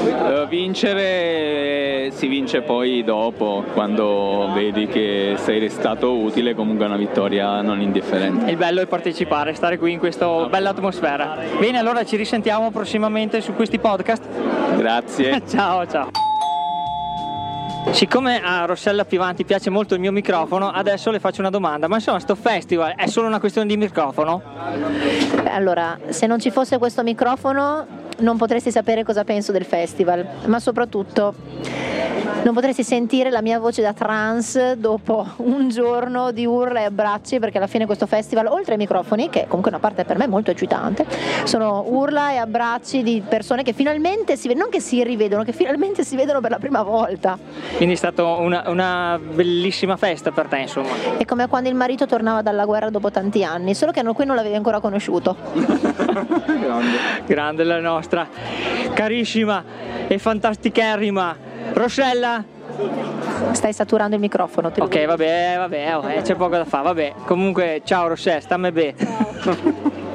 Uh, 0.04 0.46
vincere 0.46 2.10
si 2.12 2.28
vince 2.28 2.62
poi 2.62 3.02
dopo, 3.02 3.64
quando 3.74 4.50
vedi 4.54 4.86
che 4.86 5.34
sei 5.36 5.58
restato 5.58 6.16
utile, 6.16 6.54
comunque 6.54 6.84
è 6.84 6.88
una 6.88 6.96
vittoria 6.96 7.60
non 7.60 7.80
indifferente. 7.80 8.48
Il 8.48 8.56
bello 8.56 8.80
è 8.80 8.86
partecipare, 8.86 9.52
stare 9.54 9.78
qui 9.78 9.92
in 9.92 9.98
questa 9.98 10.46
bella 10.46 10.70
atmosfera. 10.70 11.38
Bene, 11.58 11.78
allora 11.78 12.04
ci 12.04 12.14
risentiamo 12.14 12.70
prossimamente 12.70 13.40
su 13.40 13.52
questi 13.54 13.80
podcast. 13.80 14.22
Grazie. 14.76 15.42
ciao, 15.48 15.84
ciao. 15.88 16.35
Siccome 17.96 18.42
a 18.42 18.66
Rossella 18.66 19.06
Pivanti 19.06 19.46
piace 19.46 19.70
molto 19.70 19.94
il 19.94 20.00
mio 20.00 20.12
microfono, 20.12 20.68
adesso 20.68 21.10
le 21.10 21.18
faccio 21.18 21.40
una 21.40 21.48
domanda. 21.48 21.88
Ma 21.88 21.94
insomma, 21.94 22.20
sto 22.20 22.34
festival 22.34 22.94
è 22.94 23.06
solo 23.06 23.26
una 23.26 23.40
questione 23.40 23.66
di 23.66 23.74
microfono? 23.78 24.42
Allora, 25.46 25.98
se 26.10 26.26
non 26.26 26.38
ci 26.38 26.50
fosse 26.50 26.76
questo 26.76 27.02
microfono 27.02 27.86
non 28.18 28.36
potresti 28.36 28.70
sapere 28.70 29.02
cosa 29.02 29.24
penso 29.24 29.50
del 29.50 29.64
festival, 29.64 30.26
ma 30.44 30.60
soprattutto 30.60 31.34
non 32.42 32.54
potresti 32.54 32.84
sentire 32.84 33.30
la 33.30 33.42
mia 33.42 33.58
voce 33.58 33.82
da 33.82 33.92
trans 33.92 34.72
dopo 34.74 35.26
un 35.38 35.68
giorno 35.68 36.30
di 36.30 36.46
urla 36.46 36.80
e 36.80 36.84
abbracci 36.84 37.38
perché 37.38 37.58
alla 37.58 37.66
fine 37.66 37.86
questo 37.86 38.06
festival, 38.06 38.46
oltre 38.46 38.72
ai 38.72 38.78
microfoni, 38.78 39.28
che 39.28 39.46
comunque 39.46 39.70
è 39.70 39.74
una 39.74 39.82
parte 39.82 40.04
per 40.04 40.18
me 40.18 40.26
molto 40.26 40.50
eccitante, 40.50 41.06
sono 41.44 41.84
urla 41.88 42.32
e 42.32 42.36
abbracci 42.36 43.02
di 43.02 43.22
persone 43.26 43.62
che 43.62 43.72
finalmente 43.72 44.36
si 44.36 44.48
vedono, 44.48 44.64
non 44.66 44.72
che 44.72 44.80
si 44.80 45.02
rivedono, 45.02 45.42
che 45.42 45.52
finalmente 45.52 46.04
si 46.04 46.16
vedono 46.16 46.40
per 46.40 46.50
la 46.50 46.58
prima 46.58 46.82
volta. 46.82 47.38
Quindi 47.76 47.94
è 47.94 47.98
stata 47.98 48.24
una, 48.24 48.64
una 48.66 49.18
bellissima 49.20 49.96
festa 49.96 50.30
per 50.30 50.46
te, 50.46 50.58
insomma. 50.58 50.88
È 51.16 51.24
come 51.24 51.46
quando 51.48 51.68
il 51.68 51.74
marito 51.74 52.06
tornava 52.06 52.42
dalla 52.42 52.64
guerra 52.64 52.90
dopo 52.90 53.10
tanti 53.10 53.44
anni, 53.44 53.74
solo 53.74 53.92
che 53.92 54.02
qui 54.02 54.24
non 54.24 54.36
l'avevi 54.36 54.54
ancora 54.54 54.80
conosciuto. 54.80 55.36
grande. 56.46 56.96
grande 57.26 57.64
la 57.64 57.80
nostra 57.80 58.28
carissima 58.94 59.62
e 60.06 60.18
fantasticherrima 60.18 61.54
Rossella? 61.72 62.44
Stai 63.52 63.72
saturando 63.72 64.14
il 64.14 64.20
microfono. 64.20 64.70
ok, 64.76 65.04
vabbè, 65.06 65.54
vabbè, 65.58 65.96
oh, 65.96 66.10
eh, 66.10 66.22
c'è 66.22 66.34
poco 66.34 66.56
da 66.56 66.64
fare. 66.64 66.84
Vabbè, 66.84 67.14
comunque, 67.24 67.82
ciao 67.84 68.08
Rossella, 68.08 68.40
stammi 68.40 68.72
bene. 68.72 70.04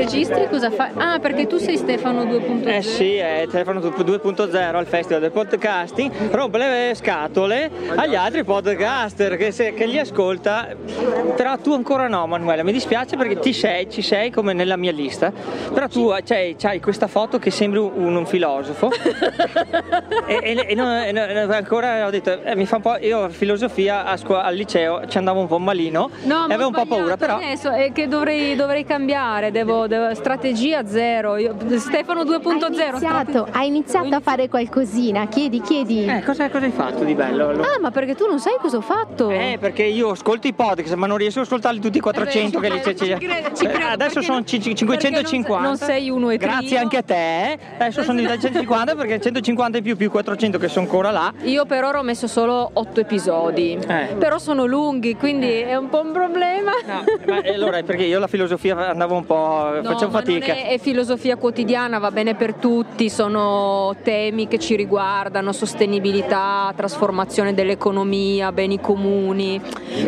registri 0.00 0.48
cosa 0.48 0.70
fai? 0.70 0.90
Ah, 0.94 1.18
perché 1.18 1.46
tu 1.46 1.58
sei 1.58 1.76
Stefano 1.76 2.24
2.0. 2.24 2.66
Eh 2.66 2.82
sì, 2.82 3.16
è 3.16 3.44
Stefano 3.48 3.80
2.0 3.80 4.56
al 4.56 4.86
Festival 4.86 5.20
del 5.20 5.30
Podcasting, 5.30 6.30
rompe 6.30 6.58
le 6.58 6.92
scatole 6.94 7.70
agli 7.94 8.14
altri 8.14 8.44
podcaster 8.44 9.36
che, 9.36 9.50
se, 9.52 9.74
che 9.74 9.86
li 9.86 9.98
ascolta, 9.98 10.68
però 11.36 11.56
tu 11.58 11.72
ancora 11.74 12.08
no 12.08 12.26
Manuela, 12.26 12.62
mi 12.62 12.72
dispiace 12.72 13.16
perché 13.16 13.38
ti 13.38 13.52
sei, 13.52 13.90
ci 13.90 14.02
sei 14.02 14.30
come 14.30 14.52
nella 14.52 14.76
mia 14.76 14.92
lista, 14.92 15.32
però 15.72 15.86
tu 15.86 16.14
cioè, 16.24 16.54
hai 16.62 16.80
questa 16.80 17.06
foto 17.06 17.38
che 17.38 17.50
sembri 17.50 17.78
un, 17.78 18.16
un 18.16 18.26
filosofo 18.26 18.90
e, 20.26 20.40
e, 20.42 20.64
e, 20.68 20.74
non, 20.74 20.88
e, 20.88 21.54
ancora 21.54 22.06
ho 22.06 22.10
detto, 22.10 22.42
eh, 22.42 22.56
mi 22.56 22.64
fa 22.64 22.76
un 22.76 22.82
po', 22.82 22.96
io 23.00 23.28
filosofia 23.28 24.04
a 24.04 24.16
scuola, 24.16 24.44
al 24.44 24.54
liceo 24.54 25.06
ci 25.06 25.18
andavo 25.18 25.40
un 25.40 25.46
po' 25.46 25.58
malino 25.58 26.10
no, 26.22 26.48
e 26.48 26.54
avevo 26.54 26.68
un 26.68 26.74
po' 26.74 26.86
paura, 26.86 27.16
però... 27.16 27.36
Adesso 27.36 27.70
è 27.70 27.92
che 27.92 28.08
dovrei, 28.08 28.56
dovrei 28.56 28.84
cambiare, 28.84 29.50
devo 29.50 29.88
devo, 29.90 30.14
strategia 30.14 30.86
zero. 30.86 31.36
Io, 31.36 31.54
Stefano 31.76 32.22
2.0. 32.22 32.78
Hai 32.78 32.88
iniziato, 32.88 33.48
hai 33.50 33.66
iniziato 33.66 34.14
a 34.14 34.20
fare 34.20 34.48
qualcosina, 34.48 35.26
chiedi, 35.26 35.60
chiedi. 35.60 36.06
Eh, 36.06 36.22
cosa, 36.24 36.48
cosa, 36.48 36.64
hai 36.64 36.70
fatto 36.70 37.04
di 37.04 37.14
bello? 37.14 37.48
Allora? 37.48 37.74
Ah, 37.74 37.80
ma 37.80 37.90
perché 37.90 38.14
tu 38.14 38.26
non 38.26 38.38
sai 38.38 38.54
cosa 38.60 38.78
ho 38.78 38.80
fatto? 38.80 39.30
Eh, 39.30 39.58
perché 39.60 39.82
io 39.82 40.10
ascolto 40.10 40.46
i 40.46 40.52
podcast, 40.52 40.94
ma 40.94 41.06
non 41.06 41.16
riesco 41.16 41.40
a 41.40 41.42
ascoltarli 41.42 41.80
tutti 41.80 41.98
i 41.98 42.00
400 42.00 42.56
eh 42.56 42.60
beh, 42.60 42.68
che 42.68 42.74
li 42.74 42.80
c'è. 42.80 42.94
Ci 42.94 43.26
credo, 43.26 43.56
ci 43.56 43.66
credo, 43.66 43.86
adesso 43.88 44.22
sono 44.22 44.44
550. 44.44 45.54
Non, 45.54 45.62
non, 45.62 45.76
sei 45.76 46.08
uno 46.08 46.30
e 46.30 46.36
Grazie 46.36 46.78
anche 46.78 46.96
a 46.96 47.02
te. 47.02 47.58
Adesso 47.78 48.02
sono 48.02 48.20
diventati 48.20 48.46
150 48.46 48.94
perché 48.94 49.20
150 49.20 49.78
in 49.78 49.82
più 49.82 49.96
più 49.96 50.10
400 50.10 50.58
che 50.58 50.68
sono 50.68 50.86
ancora 50.86 51.10
là. 51.10 51.32
Io 51.42 51.66
per 51.66 51.84
ora 51.84 51.98
ho 51.98 52.02
messo 52.02 52.28
solo 52.28 52.70
8 52.72 53.00
episodi. 53.00 53.78
Eh. 53.86 54.14
Però 54.18 54.38
sono 54.38 54.64
lunghi, 54.66 55.16
quindi 55.16 55.48
eh. 55.48 55.66
è 55.66 55.76
un 55.76 55.88
po' 55.88 56.00
un 56.00 56.12
problema. 56.12 56.72
No, 56.86 57.04
ma 57.26 57.40
allora 57.52 57.82
perché 57.82 58.04
io 58.04 58.18
la 58.20 58.28
filosofia 58.28 58.88
andavo 58.88 59.16
un 59.16 59.26
po' 59.26 59.79
no, 59.82 59.90
facciamo 59.90 60.12
fatica. 60.12 60.54
È, 60.54 60.68
è, 60.68 60.78
filosofia 60.78 61.36
quotidiana, 61.36 61.98
va 61.98 62.10
bene 62.10 62.34
per 62.34 62.54
tutti, 62.54 63.08
sono 63.08 63.94
temi 64.02 64.48
che 64.48 64.58
ci 64.58 64.76
riguardano, 64.76 65.52
sostenibilità, 65.52 66.72
trasformazione 66.76 67.54
dell'economia, 67.54 68.52
beni 68.52 68.80
comuni. 68.80 69.60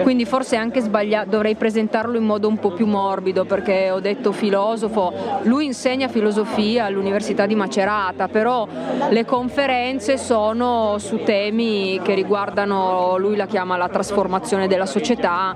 Quindi 0.02 0.25
forse 0.25 0.57
anche 0.57 0.81
sbagliato, 0.81 1.31
dovrei 1.31 1.55
presentarlo 1.55 2.17
in 2.17 2.25
modo 2.25 2.49
un 2.49 2.59
po' 2.59 2.71
più 2.71 2.87
morbido 2.87 3.45
perché 3.45 3.91
ho 3.91 4.00
detto 4.00 4.33
filosofo, 4.33 5.12
lui 5.43 5.67
insegna 5.67 6.09
filosofia 6.09 6.85
all'Università 6.85 7.47
di 7.47 7.55
Macerata, 7.55 8.29
però 8.29 8.67
le 9.11 9.25
conferenze 9.25 10.19
sono 10.19 10.97
su 10.99 11.23
temi 11.25 12.00
che 12.02 12.14
riguardano, 12.14 13.17
lui 13.19 13.37
la 13.37 13.47
chiama 13.47 13.76
la 13.76 13.88
trasformazione 13.88 14.69
della 14.69 14.87
società 14.87 15.55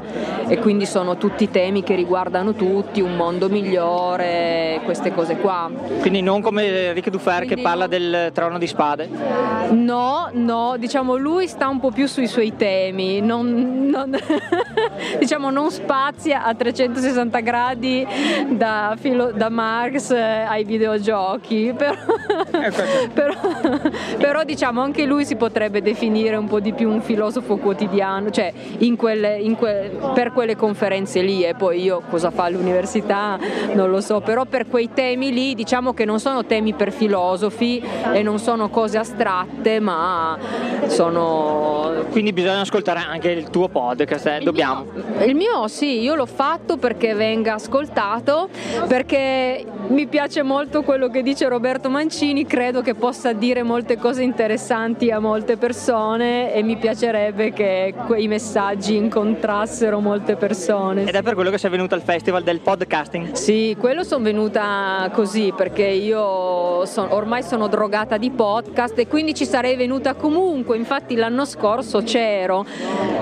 e 0.48 0.58
quindi 0.58 0.86
sono 0.86 1.16
tutti 1.16 1.50
temi 1.50 1.82
che 1.82 1.94
riguardano 1.94 2.54
tutti, 2.54 3.00
un 3.00 3.16
mondo 3.16 3.48
migliore, 3.48 4.05
queste 4.84 5.12
cose 5.12 5.36
qua. 5.36 5.70
Quindi 6.00 6.22
non 6.22 6.40
come 6.40 6.92
Rick 6.92 7.10
Dufer 7.10 7.38
Quindi 7.38 7.56
che 7.56 7.62
parla 7.62 7.86
del 7.86 8.30
trono 8.32 8.58
di 8.58 8.66
spade? 8.66 9.08
No, 9.70 10.28
no, 10.32 10.76
diciamo 10.78 11.16
lui 11.16 11.48
sta 11.48 11.68
un 11.68 11.80
po' 11.80 11.90
più 11.90 12.06
sui 12.06 12.26
suoi 12.26 12.54
temi, 12.56 13.20
non, 13.20 13.88
non 13.88 14.16
diciamo 15.18 15.50
non 15.50 15.70
spazia 15.70 16.44
a 16.44 16.54
360 16.54 17.40
gradi 17.40 18.06
da, 18.50 18.96
filo, 18.98 19.32
da 19.32 19.48
Marx 19.48 20.10
ai 20.10 20.64
videogiochi, 20.64 21.74
però, 21.76 21.94
eh, 22.52 22.72
però, 23.12 23.34
però, 24.18 24.44
diciamo 24.44 24.80
anche 24.80 25.04
lui 25.04 25.24
si 25.24 25.36
potrebbe 25.36 25.82
definire 25.82 26.36
un 26.36 26.46
po' 26.46 26.60
di 26.60 26.72
più 26.72 26.90
un 26.90 27.00
filosofo 27.00 27.56
quotidiano, 27.56 28.30
cioè 28.30 28.52
in 28.78 28.96
quelle, 28.96 29.36
in 29.36 29.56
que, 29.56 29.90
per 30.14 30.32
quelle 30.32 30.56
conferenze 30.56 31.20
lì 31.22 31.42
e 31.44 31.54
poi 31.54 31.82
io 31.82 32.02
cosa 32.08 32.30
fa 32.30 32.44
all'università 32.44 33.38
non 33.74 33.90
lo 33.90 34.00
so, 34.00 34.20
però 34.20 34.44
per 34.44 34.66
quei 34.68 34.90
temi 34.92 35.32
lì 35.32 35.54
diciamo 35.54 35.92
che 35.92 36.04
non 36.04 36.20
sono 36.20 36.44
temi 36.44 36.74
per 36.74 36.92
filosofi 36.92 37.82
e 38.12 38.22
non 38.22 38.38
sono 38.38 38.68
cose 38.68 38.98
astratte, 38.98 39.80
ma 39.80 40.38
sono... 40.86 42.04
Quindi 42.10 42.32
bisogna 42.32 42.60
ascoltare 42.60 43.00
anche 43.00 43.30
il 43.30 43.50
tuo 43.50 43.68
podcast, 43.68 44.26
eh? 44.26 44.40
dobbiamo. 44.42 44.86
Il 45.24 45.34
mio 45.34 45.68
sì, 45.68 46.00
io 46.00 46.14
l'ho 46.14 46.26
fatto 46.26 46.76
perché 46.76 47.14
venga 47.14 47.54
ascoltato, 47.54 48.48
perché 48.86 49.64
mi 49.88 50.06
piace 50.06 50.42
molto 50.42 50.82
quello 50.82 51.08
che 51.08 51.22
dice 51.22 51.48
Roberto 51.48 51.88
Mancini, 51.88 52.46
credo 52.46 52.80
che 52.80 52.94
possa 52.94 53.32
dire 53.32 53.62
molte 53.62 53.95
cose 53.96 54.22
interessanti 54.22 55.10
a 55.10 55.18
molte 55.18 55.56
persone 55.56 56.52
e 56.52 56.62
mi 56.62 56.76
piacerebbe 56.76 57.52
che 57.52 57.94
quei 58.06 58.28
messaggi 58.28 58.96
incontrassero 58.96 60.00
molte 60.00 60.36
persone. 60.36 61.04
Ed 61.04 61.14
è 61.14 61.22
per 61.22 61.34
quello 61.34 61.50
che 61.50 61.58
sei 61.58 61.70
venuta 61.70 61.94
al 61.94 62.02
festival 62.02 62.42
del 62.42 62.60
podcasting? 62.60 63.32
Sì, 63.32 63.76
quello 63.78 64.02
sono 64.04 64.24
venuta 64.24 65.10
così 65.12 65.52
perché 65.56 65.84
io 65.84 66.84
son, 66.86 67.08
ormai 67.10 67.42
sono 67.42 67.68
drogata 67.68 68.16
di 68.16 68.30
podcast 68.30 68.98
e 68.98 69.06
quindi 69.06 69.34
ci 69.34 69.44
sarei 69.44 69.76
venuta 69.76 70.14
comunque, 70.14 70.76
infatti 70.76 71.14
l'anno 71.14 71.44
scorso 71.44 72.02
c'ero 72.02 72.64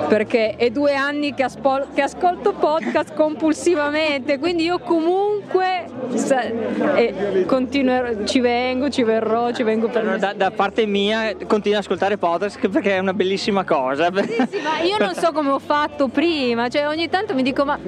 perché 0.09 0.57
è 0.57 0.71
due 0.71 0.95
anni 0.95 1.35
che, 1.35 1.43
aspo- 1.45 1.87
che 1.95 2.03
ascolto 2.03 2.53
podcast 2.53 3.15
compulsivamente, 3.15 4.39
quindi 4.39 4.65
io 4.65 4.79
comunque 4.79 5.94
e 6.95 7.45
continuerò, 7.47 8.25
ci 8.25 8.41
vengo, 8.41 8.89
ci 8.89 9.03
verrò, 9.03 9.53
ci 9.53 9.63
vengo 9.63 9.89
per 9.89 10.19
da, 10.19 10.33
da 10.33 10.51
parte 10.51 10.87
mia 10.87 11.35
continuo 11.47 11.79
ad 11.79 11.85
ascoltare 11.85 12.17
podcast 12.17 12.69
perché 12.69 12.97
è 12.97 12.99
una 12.99 13.15
bellissima 13.15 13.65
cosa. 13.65 14.11
Sì, 14.15 14.47
sì, 14.51 14.61
ma 14.61 14.81
io 14.81 14.97
non 14.99 15.15
so 15.15 15.33
come 15.33 15.51
ho 15.51 15.59
fatto 15.59 16.09
prima, 16.09 16.69
cioè 16.69 16.87
ogni 16.87 17.09
tanto 17.09 17.35
mi 17.35 17.43
dico 17.43 17.65
ma 17.65 17.79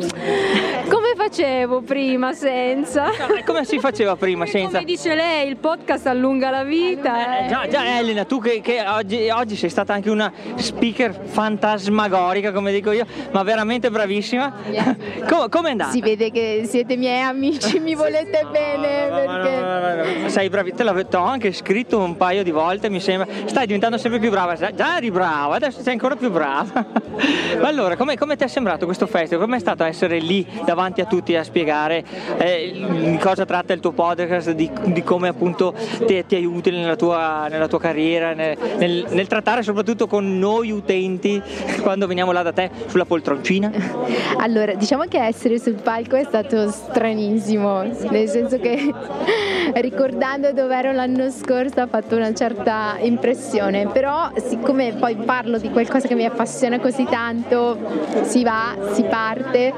come 0.89 1.15
facevo 1.17 1.83
prima 1.83 2.33
senza? 2.33 3.05
No, 3.07 3.43
come 3.45 3.65
si 3.65 3.79
faceva 3.79 4.17
prima 4.17 4.47
senza? 4.47 4.79
Come 4.79 4.85
dice 4.85 5.15
lei, 5.15 5.49
il 5.49 5.57
podcast 5.57 6.07
allunga 6.07 6.51
la 6.51 6.65
vita. 6.65 7.41
Eh, 7.41 7.45
eh. 7.45 7.49
Già, 7.49 7.69
già, 7.69 7.99
Elena, 7.99 8.25
tu 8.25 8.41
che, 8.41 8.61
che 8.61 8.85
oggi, 8.87 9.29
oggi, 9.31 9.57
sei 9.57 9.71
stata 9.71 9.93
anche 9.93 10.11
una 10.11 10.33
speaker 10.57 11.19
fantasmagorica, 11.25 12.53
come 12.53 12.73
dico 12.73 12.91
io, 12.91 13.07
ma 13.33 13.43
veramente 13.43 13.91
bravissima. 13.91 14.53
Yeah. 14.71 14.97
come 15.49 15.69
è 15.69 15.71
andata? 15.73 15.91
Si 15.91 16.01
vede 16.01 16.31
che 16.31 16.63
siete 16.67 16.97
miei 16.97 17.23
amici, 17.23 17.79
mi 17.79 17.95
volete 17.95 18.06
bene. 18.51 19.09
perché... 19.09 19.57
No, 19.61 19.79
no, 19.79 20.21
no, 20.23 20.29
sei 20.29 20.49
bravi, 20.49 20.75
te 20.75 20.85
l'ho 20.85 21.05
anche 21.23 21.53
scritto 21.53 21.99
un 21.99 22.17
paio 22.17 22.43
di 22.43 22.51
volte, 22.51 22.89
mi 22.89 23.01
sembra. 23.01 23.27
Stai 23.47 23.67
diventando 23.67 23.99
sempre 23.99 24.19
più 24.19 24.31
brava, 24.31 24.55
già 24.55 24.97
eri 24.97 25.11
brava, 25.11 25.55
adesso 25.55 25.83
sei 25.83 25.93
ancora 25.93 26.17
più 26.17 26.31
brava. 26.31 26.87
allora, 27.63 27.97
come, 27.97 28.17
come 28.17 28.37
ti 28.37 28.45
è 28.45 28.49
sembrato 28.49 28.85
questo 28.85 29.07
festival? 29.07 29.45
Com'è 29.47 29.59
stato 29.59 29.85
essere 29.85 30.19
lì 30.19 30.47
davanti 30.65 31.01
a 31.01 31.07
tutti 31.07 31.35
a 31.37 31.45
spiegare 31.45 32.05
eh, 32.39 32.87
di 33.11 33.19
cosa 33.19 33.45
tratta 33.45 33.73
il 33.73 33.81
tuo 33.81 33.93
podcast, 33.93 34.51
di, 34.53 34.71
di 34.85 35.03
come 35.03 35.29
appunto 35.29 35.75
ti, 36.07 36.25
ti, 36.27 36.45
utile 36.45 36.79
nella 36.79 36.97
tua, 36.97 37.49
nella 37.49 37.69
tua 37.69 37.81
carriera, 37.81 38.35
nel, 38.35 38.57
nel, 38.77 39.07
nel, 39.11 39.27
trattare 39.27 39.63
soprattutto 39.63 40.07
con 40.07 40.39
noi 40.39 40.71
utenti 40.71 41.43
quando 41.83 42.07
veniamo 42.07 42.33
là 42.33 42.43
da 42.43 42.53
te 42.53 42.71
sulla 42.87 43.05
poltroncina? 43.05 43.73
Allora, 44.39 44.75
diciamo 44.75 45.05
che 45.05 45.19
essere 45.19 45.59
sul 45.59 45.75
palco 45.75 46.17
è 46.17 46.25
stato 46.25 46.71
stranissimo, 46.71 47.95
nel 48.11 48.29
senso 48.29 48.59
che 48.59 48.93
ricordando 49.75 50.53
dove 50.53 50.77
ero 50.77 50.93
l'anno 50.93 51.31
scorso 51.31 51.81
ha 51.81 51.87
fatto 51.87 52.17
una 52.17 52.33
certa 52.33 52.97
impressione, 53.01 53.89
però 53.89 54.31
siccome 54.37 54.95
poi 54.95 55.17
parlo 55.17 55.59
di 55.59 55.71
qualcosa 55.71 56.09
che 56.09 56.15
mi 56.15 56.25
appassiona 56.25 56.79
così 56.79 57.05
tanto, 57.05 57.79
si 58.23 58.43
va, 58.43 58.75
si 58.93 59.03
parte. 59.05 59.73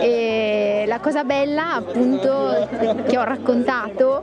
E 0.00 0.84
la 0.86 0.98
cosa 1.00 1.24
bella 1.24 1.74
appunto 1.74 2.68
che 3.06 3.18
ho 3.18 3.24
raccontato 3.24 4.22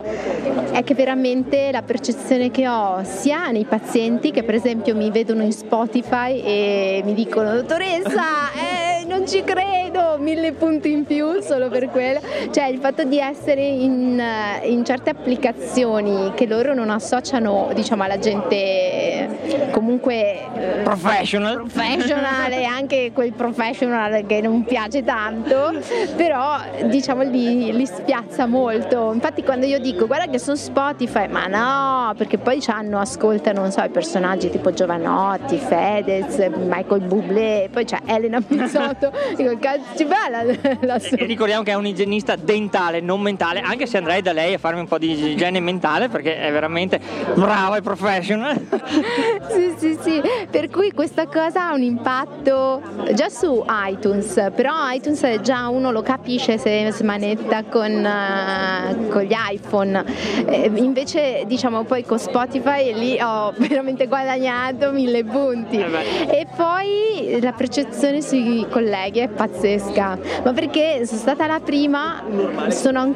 è 0.72 0.84
che 0.84 0.94
veramente 0.94 1.72
la 1.72 1.82
percezione 1.82 2.52
che 2.52 2.68
ho 2.68 3.04
sia 3.04 3.50
nei 3.52 3.66
pazienti 3.66 4.32
che 4.32 4.44
per 4.44 4.56
esempio 4.56 4.96
mi 4.96 5.12
vedono 5.12 5.44
in 5.44 5.52
Spotify 5.52 6.42
e 6.42 7.02
mi 7.06 7.14
dicono 7.14 7.54
dottoressa 7.54 8.24
eh, 9.02 9.06
non 9.06 9.28
ci 9.28 9.44
credo, 9.44 10.18
mille 10.20 10.52
punti 10.54 10.92
in 10.92 11.06
più 11.06 11.42
solo 11.42 11.70
per 11.70 11.90
quello, 11.90 12.20
cioè 12.52 12.66
il 12.66 12.80
fatto 12.80 13.04
di 13.04 13.20
essere 13.20 13.35
in, 13.48 14.22
in 14.64 14.86
certe 14.86 15.12
applicazioni 15.12 16.32
che 16.36 16.46
loro 16.48 16.74
non 16.74 16.90
associano 16.90 17.70
diciamo 17.74 18.04
alla 18.04 18.18
gente 18.20 19.70
comunque 19.72 20.46
eh, 20.56 20.82
professional, 20.84 21.58
professional 21.58 22.52
e 22.52 22.64
anche 22.64 23.12
quel 23.14 23.34
professional 23.34 24.26
che 24.26 24.42
non 24.42 24.64
piace 24.64 25.04
tanto, 25.04 25.80
però 26.16 26.58
diciamo 26.86 27.24
li, 27.24 27.72
li 27.72 27.86
spiazza 27.86 28.46
molto, 28.46 29.12
infatti 29.14 29.44
quando 29.44 29.66
io 29.66 29.80
dico 29.80 30.08
guarda 30.08 30.28
che 30.28 30.40
sono 30.40 30.56
Spotify, 30.56 31.28
ma 31.28 31.48
no, 31.48 32.14
perché 32.16 32.38
poi 32.38 32.62
ci 32.62 32.72
hanno, 32.72 33.00
ascoltano, 33.00 33.62
non 33.62 33.72
so, 33.72 33.84
i 33.84 33.90
personaggi 33.90 34.50
tipo 34.50 34.72
Giovanotti, 34.72 35.58
Fedez, 35.58 36.50
Michael 36.56 37.02
Bublé, 37.02 37.70
poi 37.72 37.86
c'è 37.86 38.00
Elena 38.06 38.42
Pizzotto, 38.42 39.12
dico 39.36 39.58
cazzo 39.60 40.06
fa 40.06 40.30
la, 40.30 40.44
la 40.82 40.96
e 40.96 41.26
ricordiamo 41.26 41.64
che 41.64 41.72
è 41.72 41.76
un 41.76 41.86
igienista 41.86 42.36
dentale, 42.36 43.00
non 43.02 43.22
mentale, 43.26 43.62
anche 43.62 43.88
se 43.88 43.98
andrei 43.98 44.22
da 44.22 44.32
lei 44.32 44.54
a 44.54 44.58
farmi 44.58 44.80
un 44.80 44.88
po' 44.88 44.98
di 44.98 45.32
igiene 45.32 45.60
mentale 45.60 46.10
perché 46.10 46.40
è 46.40 46.52
veramente 46.52 47.00
brava 47.34 47.78
e 47.78 47.82
professional. 47.82 48.56
sì, 49.50 49.74
sì, 49.78 49.98
sì, 50.00 50.22
per 50.50 50.70
cui 50.70 50.92
questa 50.92 51.28
cosa 51.28 51.70
ha 51.70 51.74
un 51.74 51.82
impatto 51.82 52.82
già 53.14 53.30
su 53.30 53.64
iTunes, 53.90 54.52
però 54.56 54.74
iTunes 54.92 55.42
già 55.42 55.68
uno 55.70 55.92
lo 55.92 56.02
capisce 56.02 56.58
se 56.58 56.92
smanetta 56.92 57.64
con, 57.64 57.92
uh, 57.92 59.08
con 59.10 59.22
gli 59.24 59.36
iPhone, 59.52 60.04
eh, 60.46 60.72
invece 60.76 61.44
diciamo 61.48 61.84
poi 61.84 62.04
con 62.04 62.20
Spotify 62.20 62.94
lì 62.94 63.20
ho 63.20 63.54
veramente 63.58 64.08
guadagnato 64.08 64.92
mille 64.92 65.24
punti. 65.24 65.78
Eh 65.78 66.36
e 66.36 66.48
poi 66.56 67.40
la 67.42 67.54
percezione 67.54 68.22
sui 68.22 68.66
colleghi 68.70 69.20
è 69.20 69.28
pazzesca, 69.28 70.20
ma 70.44 70.54
perché 70.54 71.06
sono 71.06 71.20
stata 71.20 71.48
la 71.48 71.60
prima, 71.60 72.24
sono 72.70 73.00
ancora 73.00 73.15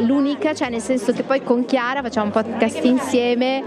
l'unica, 0.00 0.54
cioè 0.54 0.68
nel 0.68 0.80
senso 0.80 1.12
che 1.12 1.22
poi 1.22 1.42
con 1.42 1.64
Chiara 1.64 2.02
facciamo 2.02 2.26
un 2.26 2.32
podcast 2.32 2.84
insieme, 2.84 3.62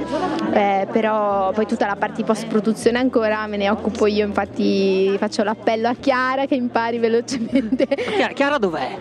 eh, 0.52 0.88
però 0.92 1.52
poi 1.52 1.66
tutta 1.66 1.86
la 1.86 1.96
parte 1.96 2.18
di 2.18 2.24
post 2.24 2.48
produzione 2.48 2.98
ancora 2.98 3.46
me 3.48 3.58
ne 3.58 3.70
occupo 3.70 4.06
io, 4.08 4.26
infatti 4.26 5.16
faccio 5.18 5.44
l'appello 5.44 5.88
a 5.88 5.96
Chiara 5.96 6.46
che 6.46 6.56
impari 6.56 6.98
velocemente. 6.98 7.86
Chiara, 7.88 8.34
Chiara 8.34 8.58
dov'è? 8.58 8.98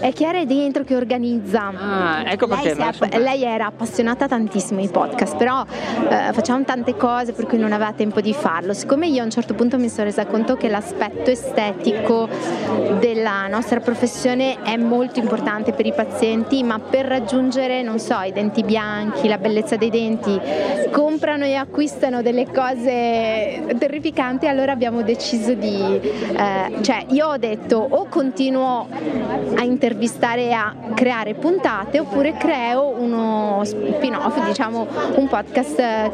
È 0.00 0.12
Chiara 0.12 0.38
è 0.38 0.46
dentro 0.46 0.84
che 0.84 0.94
organizza. 0.94 1.72
Ah, 1.74 2.22
ecco 2.24 2.46
perché. 2.46 2.74
Lei, 2.74 2.86
app- 2.86 3.14
lei 3.14 3.42
era 3.42 3.66
appassionata 3.66 4.28
tantissimo 4.28 4.80
ai 4.80 4.88
podcast, 4.88 5.36
però 5.36 5.64
eh, 6.08 6.32
facciamo 6.32 6.62
tante 6.64 6.96
cose 6.96 7.32
per 7.32 7.46
cui 7.46 7.58
non 7.58 7.72
aveva 7.72 7.92
tempo 7.92 8.20
di 8.20 8.32
farlo. 8.32 8.74
Siccome 8.74 9.08
io 9.08 9.22
a 9.22 9.24
un 9.24 9.30
certo 9.30 9.54
punto 9.54 9.78
mi 9.78 9.88
sono 9.88 10.04
resa 10.04 10.26
conto 10.26 10.56
che 10.56 10.68
l'aspetto 10.68 11.30
estetico 11.30 12.28
della 13.00 13.48
nostra 13.48 13.80
professione 13.80 14.62
è 14.62 14.76
molto 14.76 15.18
importante 15.18 15.46
per 15.48 15.86
i 15.86 15.92
pazienti, 15.92 16.62
ma 16.62 16.78
per 16.78 17.06
raggiungere, 17.06 17.82
non 17.82 17.98
so, 17.98 18.20
i 18.20 18.32
denti 18.32 18.62
bianchi, 18.62 19.28
la 19.28 19.38
bellezza 19.38 19.76
dei 19.76 19.88
denti, 19.88 20.38
comprano 20.90 21.44
e 21.44 21.54
acquistano 21.54 22.20
delle 22.20 22.46
cose 22.46 23.74
terrificanti, 23.78 24.46
allora 24.46 24.72
abbiamo 24.72 25.02
deciso 25.02 25.54
di, 25.54 26.00
eh, 26.36 26.82
cioè 26.82 27.06
io 27.08 27.28
ho 27.28 27.36
detto 27.38 27.78
o 27.78 28.06
continuo 28.08 28.88
a 29.56 29.62
intervistare 29.62 30.42
e 30.42 30.52
a 30.52 30.74
creare 30.94 31.32
puntate 31.34 31.98
oppure 31.98 32.34
creo 32.36 32.88
uno 32.98 33.62
spin-off, 33.64 34.44
diciamo 34.44 34.86
un 35.16 35.28
podcast 35.28 35.78
eh, 35.78 36.10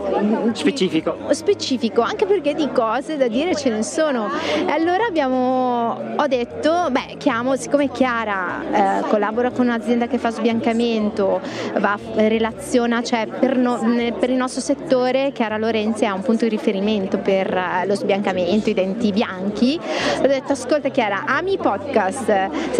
specifico. 0.53 1.17
specifico, 1.31 2.03
anche 2.03 2.25
perché 2.25 2.55
di 2.55 2.69
cose 2.73 3.17
da 3.17 3.26
dire 3.26 3.55
ce 3.57 3.71
ne 3.71 3.83
sono. 3.83 4.29
E 4.67 4.71
allora 4.71 5.07
abbiamo, 5.07 5.99
ho 6.17 6.26
detto, 6.29 6.88
beh, 6.90 7.16
chiamo, 7.18 7.57
siccome 7.57 7.90
Chiara 7.90 9.01
eh, 9.01 9.03
collabora 9.25 9.51
con 9.51 9.67
un'azienda 9.67 10.07
che 10.07 10.19
fa 10.19 10.31
sbiancamento, 10.31 11.41
va, 11.79 11.99
relaziona, 12.15 13.03
cioè 13.03 13.27
per, 13.27 13.57
no, 13.57 13.79
per 14.19 14.29
il 14.29 14.37
nostro 14.37 14.61
settore 14.61 15.33
Chiara 15.33 15.57
Lorenzi 15.57 16.05
è 16.05 16.11
un 16.11 16.21
punto 16.21 16.45
di 16.45 16.51
riferimento 16.51 17.19
per 17.19 17.53
eh, 17.55 17.87
lo 17.87 17.95
sbiancamento, 17.95 18.69
i 18.69 18.75
denti 18.75 19.13
bianchi. 19.13 19.81
Ho 20.19 20.27
detto, 20.27 20.53
ascolta 20.53 20.91
Chiara, 20.91 21.25
ami 21.27 21.55
i 21.55 21.59
podcast, 21.59 22.29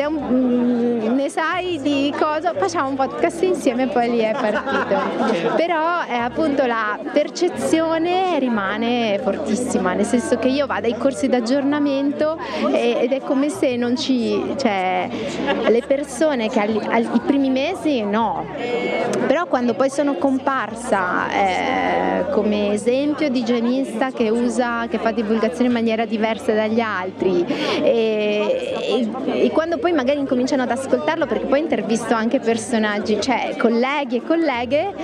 un, 0.07 0.15
mm, 0.15 1.15
ne 1.15 1.29
sai 1.31 1.81
di 1.81 2.13
cosa? 2.19 2.53
Facciamo 2.55 2.91
un 2.91 2.97
podcast 2.97 3.43
insieme 3.43 3.85
e 3.85 3.87
poi 3.87 4.11
lì 4.11 4.19
è 4.19 4.33
partito. 4.33 5.55
Però 5.57 6.03
eh, 6.07 6.15
appunto 6.15 6.67
la 6.67 6.99
percezione 7.13 8.39
rimane 8.39 9.19
fortissima, 9.23 9.95
nel 9.95 10.05
senso 10.05 10.37
che 10.37 10.49
io 10.49 10.67
vado 10.67 10.87
ai 10.89 10.97
corsi 10.99 11.27
d'aggiornamento 11.29 12.37
ed 12.71 13.13
è 13.13 13.21
come 13.21 13.49
se 13.49 13.77
non 13.77 13.97
ci, 13.97 14.55
cioè 14.59 15.09
le 15.69 15.83
persone 15.87 16.34
che 16.49 16.61
ai 16.61 17.21
primi 17.25 17.51
mesi 17.51 18.03
no, 18.03 18.45
però 19.27 19.47
quando 19.47 19.75
poi 19.75 19.89
sono 19.89 20.15
comparsa 20.15 21.31
eh, 21.31 22.31
come 22.31 22.73
esempio 22.73 23.29
di 23.31 23.41
igienista 23.41 24.11
che 24.11 24.29
usa, 24.29 24.87
che 24.89 24.99
fa 24.99 25.13
divulgazione 25.13 25.67
in 25.67 25.73
maniera 25.73 26.05
diversa 26.05 26.53
dagli 26.53 26.81
altri 26.81 27.45
e, 27.47 28.75
e, 28.83 29.45
e 29.45 29.51
quando 29.51 29.79
poi 29.79 29.93
magari 29.93 30.19
incominciano 30.19 30.63
ad 30.63 30.71
ascoltarlo 30.71 31.27
perché 31.27 31.47
poi 31.47 31.61
intervisto 31.61 32.15
anche 32.15 32.41
personaggi, 32.41 33.21
cioè 33.21 33.55
colleghi 33.59 34.17
e 34.17 34.23
colleghe, 34.23 34.95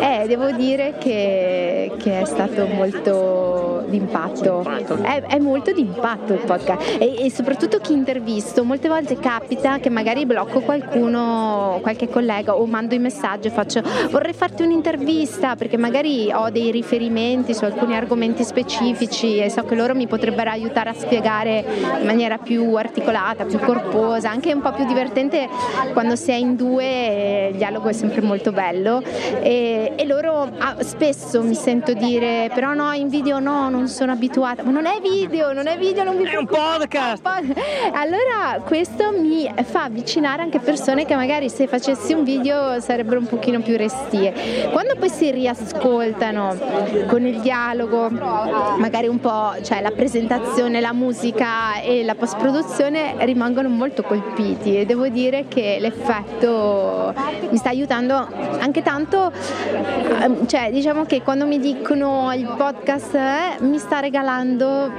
eh, 0.00 0.24
devo 0.26 0.50
dire 0.50 0.94
che, 0.98 1.92
che 1.98 2.20
è 2.20 2.24
stato 2.24 2.66
molto 2.66 3.84
d'impatto, 3.86 4.64
è, 5.02 5.22
è 5.22 5.38
molto 5.38 5.72
d'impatto 5.72 6.32
il 6.32 6.40
podcast. 6.40 6.96
E, 7.00 7.24
e, 7.24 7.30
soprattutto 7.30 7.78
chi 7.78 7.92
intervisto, 7.92 8.64
molte 8.64 8.88
volte 8.88 9.18
capita 9.18 9.78
che 9.78 9.90
magari 9.90 10.26
blocco 10.26 10.53
qualcuno, 10.60 11.78
qualche 11.82 12.08
collega 12.08 12.54
o 12.54 12.66
mando 12.66 12.94
i 12.94 12.98
messaggi 12.98 13.48
e 13.48 13.50
faccio 13.50 13.82
vorrei 14.10 14.32
farti 14.32 14.62
un'intervista 14.62 15.56
perché 15.56 15.76
magari 15.76 16.30
ho 16.32 16.50
dei 16.50 16.70
riferimenti 16.70 17.54
su 17.54 17.64
alcuni 17.64 17.96
argomenti 17.96 18.44
specifici 18.44 19.38
e 19.38 19.50
so 19.50 19.64
che 19.64 19.74
loro 19.74 19.94
mi 19.94 20.06
potrebbero 20.06 20.50
aiutare 20.50 20.90
a 20.90 20.94
spiegare 20.94 21.64
in 22.00 22.06
maniera 22.06 22.38
più 22.38 22.74
articolata, 22.74 23.44
più 23.44 23.58
corposa, 23.58 24.30
anche 24.30 24.52
un 24.52 24.60
po' 24.60 24.72
più 24.72 24.84
divertente 24.86 25.48
quando 25.92 26.16
si 26.16 26.30
è 26.30 26.34
in 26.34 26.56
due, 26.56 27.48
il 27.52 27.56
dialogo 27.56 27.88
è 27.88 27.92
sempre 27.92 28.20
molto 28.20 28.52
bello 28.52 29.02
e, 29.40 29.92
e 29.96 30.06
loro 30.06 30.50
ah, 30.58 30.76
spesso 30.80 31.42
mi 31.42 31.54
sento 31.54 31.92
dire 31.92 32.50
però 32.54 32.74
no 32.74 32.92
in 32.92 33.08
video 33.08 33.38
no, 33.38 33.68
non 33.68 33.88
sono 33.88 34.12
abituata, 34.12 34.62
ma 34.62 34.70
non 34.70 34.86
è 34.86 35.00
video, 35.00 35.52
non 35.52 35.66
è 35.66 35.76
video, 35.78 36.04
non 36.04 36.16
mi 36.16 36.24
È 36.24 36.36
un 36.36 36.46
podcast! 36.46 37.22
Allora 37.92 38.60
questo 38.64 39.12
mi 39.12 39.52
fa 39.64 39.84
avvicinare 39.84 40.42
anche 40.44 40.58
persone 40.60 41.06
che 41.06 41.16
magari 41.16 41.48
se 41.48 41.66
facessi 41.66 42.12
un 42.12 42.22
video 42.22 42.78
sarebbero 42.78 43.18
un 43.18 43.26
pochino 43.26 43.60
più 43.60 43.76
restie. 43.76 44.68
Quando 44.70 44.94
poi 44.96 45.08
si 45.08 45.30
riascoltano 45.30 46.54
con 47.08 47.24
il 47.24 47.40
dialogo, 47.40 48.10
magari 48.10 49.08
un 49.08 49.18
po', 49.20 49.54
cioè 49.62 49.80
la 49.80 49.90
presentazione, 49.90 50.80
la 50.80 50.92
musica 50.92 51.80
e 51.80 52.04
la 52.04 52.14
post 52.14 52.36
produzione 52.36 53.14
rimangono 53.20 53.68
molto 53.70 54.02
colpiti 54.02 54.76
e 54.76 54.84
devo 54.84 55.08
dire 55.08 55.46
che 55.48 55.78
l'effetto 55.80 57.14
mi 57.50 57.56
sta 57.56 57.70
aiutando 57.70 58.14
anche 58.58 58.82
tanto, 58.82 59.32
ehm, 60.20 60.46
cioè 60.46 60.70
diciamo 60.70 61.04
che 61.04 61.22
quando 61.22 61.46
mi 61.46 61.58
dicono 61.58 62.32
il 62.34 62.52
podcast 62.56 63.14
eh, 63.14 63.64
mi 63.64 63.78
sta 63.78 64.00
regalando 64.00 64.90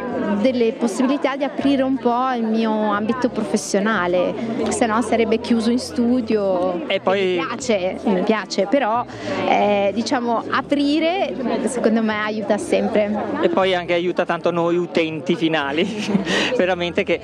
delle 0.41 0.73
possibilità 0.73 1.35
di 1.35 1.43
aprire 1.43 1.83
un 1.83 1.97
po' 1.97 2.31
il 2.35 2.43
mio 2.43 2.71
ambito 2.91 3.29
professionale, 3.29 4.33
se 4.69 4.85
no 4.85 5.01
sarebbe 5.01 5.34
chiuso 5.39 5.71
in 5.71 5.79
studio. 5.79 6.87
E 6.87 6.99
poi... 6.99 7.37
Mi 7.37 7.45
piace, 7.45 7.97
mi 8.03 8.21
piace, 8.23 8.67
però 8.67 9.05
eh, 9.47 9.91
diciamo 9.93 10.43
aprire 10.49 11.33
secondo 11.65 12.01
me 12.01 12.21
aiuta 12.21 12.57
sempre. 12.57 13.11
E 13.41 13.49
poi 13.49 13.73
anche 13.75 13.93
aiuta 13.93 14.25
tanto 14.25 14.51
noi 14.51 14.77
utenti 14.77 15.35
finali, 15.35 15.83
veramente 16.57 17.03
che 17.03 17.19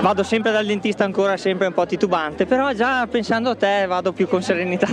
vado 0.00 0.22
sempre 0.22 0.52
dal 0.52 0.66
dentista 0.66 1.04
ancora 1.04 1.36
sempre 1.36 1.66
un 1.66 1.72
po' 1.72 1.86
titubante, 1.86 2.46
però 2.46 2.72
già 2.72 3.06
pensando 3.06 3.50
a 3.50 3.54
te 3.54 3.86
vado 3.86 4.12
più 4.12 4.28
con 4.28 4.42
serenità. 4.42 4.88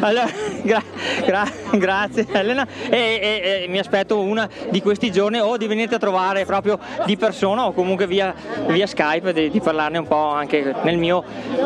Allora, 0.00 0.28
gra- 0.62 0.82
gra- 1.24 1.50
grazie 1.72 2.26
Elena 2.30 2.66
e, 2.88 2.96
e- 2.98 3.62
e 3.64 3.68
mi 3.68 3.78
aspetto 3.78 4.20
una 4.20 4.48
di 4.68 4.80
questi 4.82 5.10
giorni 5.12 5.38
o 5.40 5.56
di 5.56 5.66
venirti 5.66 5.94
a 5.94 5.98
trovare 5.98 6.44
proprio 6.44 6.78
di 7.06 7.16
persona 7.16 7.66
o 7.66 7.72
comunque 7.72 8.06
via, 8.06 8.34
via 8.66 8.86
Skype 8.86 9.32
di, 9.32 9.50
di 9.50 9.60
parlarne 9.60 9.98
un 9.98 10.06
po' 10.06 10.28
anche 10.28 10.74
nel 10.82 10.96
mio 10.98 11.22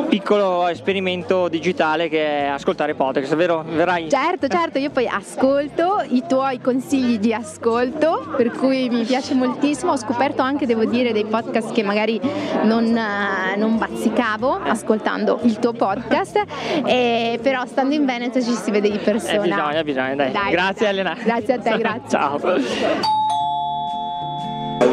piccolo 0.08 0.68
esperimento 0.68 1.48
digitale 1.48 2.08
che 2.08 2.40
è 2.40 2.44
ascoltare 2.46 2.94
podcast, 2.94 3.34
vero? 3.34 3.64
Verrai? 3.66 4.08
Certo, 4.08 4.48
certo, 4.48 4.78
io 4.78 4.90
poi 4.90 5.06
ascolto 5.06 6.02
i 6.08 6.22
tuoi 6.26 6.60
consigli 6.60 7.18
di 7.18 7.32
ascolto, 7.32 8.32
per 8.36 8.50
cui 8.50 8.88
mi 8.88 9.04
piace 9.04 9.34
moltissimo. 9.34 9.92
Ho 9.92 9.96
scoperto 9.96 10.42
anche, 10.42 10.66
devo 10.66 10.84
dire, 10.84 11.12
dei 11.12 11.24
podcast 11.24 11.72
che 11.72 11.82
magari 11.82 12.20
non, 12.62 12.96
eh, 12.96 13.56
non 13.56 13.78
bazzicavo 13.78 14.60
ascoltando 14.64 15.40
il 15.42 15.58
tuo 15.58 15.72
podcast, 15.72 16.42
e, 16.86 17.38
però 17.42 17.64
stando 17.66 17.94
in 17.94 18.04
Veneto 18.24 18.40
ci 18.42 18.54
si 18.56 18.70
vede 18.70 18.88
di 18.90 18.96
Eh, 18.96 19.00
persona. 19.00 19.40
bisogna, 19.42 19.84
bisogna, 19.84 20.14
dai. 20.14 20.32
Dai, 20.32 20.50
grazie 20.50 20.86
dai. 20.86 20.88
Elena. 20.94 21.16
Grazie 21.22 21.54
a 21.54 21.58
te, 21.58 21.76
grazie. 21.76 22.08
Ciao. 22.08 22.40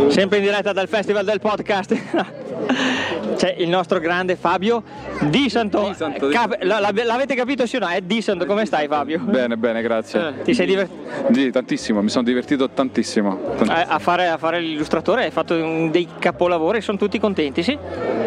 Sempre 0.09 0.37
in 0.39 0.43
diretta 0.43 0.73
dal 0.73 0.87
Festival 0.89 1.23
del 1.23 1.39
Podcast. 1.39 1.95
C'è 3.35 3.55
il 3.57 3.69
nostro 3.69 3.99
grande 3.99 4.35
Fabio 4.35 4.83
Di 5.21 5.49
Santo. 5.49 5.87
Di 5.87 5.93
Santo, 5.95 6.27
Di- 6.27 6.33
Cap- 6.33 6.61
la- 6.63 6.79
la- 6.79 6.91
l'avete 7.03 7.33
capito 7.35 7.65
sì 7.65 7.77
o 7.77 7.79
no? 7.79 7.87
È 7.87 8.01
Di 8.01 8.21
Santo, 8.21 8.45
come 8.45 8.65
stai 8.65 8.87
Fabio? 8.87 9.19
Bene, 9.19 9.57
bene, 9.57 9.81
grazie. 9.81 10.27
Eh, 10.39 10.41
Ti 10.43 10.53
sei 10.53 10.65
divertito? 10.67 11.33
Sì, 11.33 11.49
tantissimo, 11.51 12.01
mi 12.01 12.09
sono 12.09 12.23
divertito 12.23 12.69
tantissimo. 12.69 13.39
Tant- 13.57 13.69
a 13.87 13.99
fare, 13.99 14.27
a 14.27 14.37
fare 14.37 14.59
l'illustratore, 14.59 15.23
hai 15.23 15.31
fatto 15.31 15.55
dei 15.89 16.07
capolavori, 16.19 16.81
sono 16.81 16.97
tutti 16.97 17.19
contenti, 17.19 17.63
sì? 17.63 17.77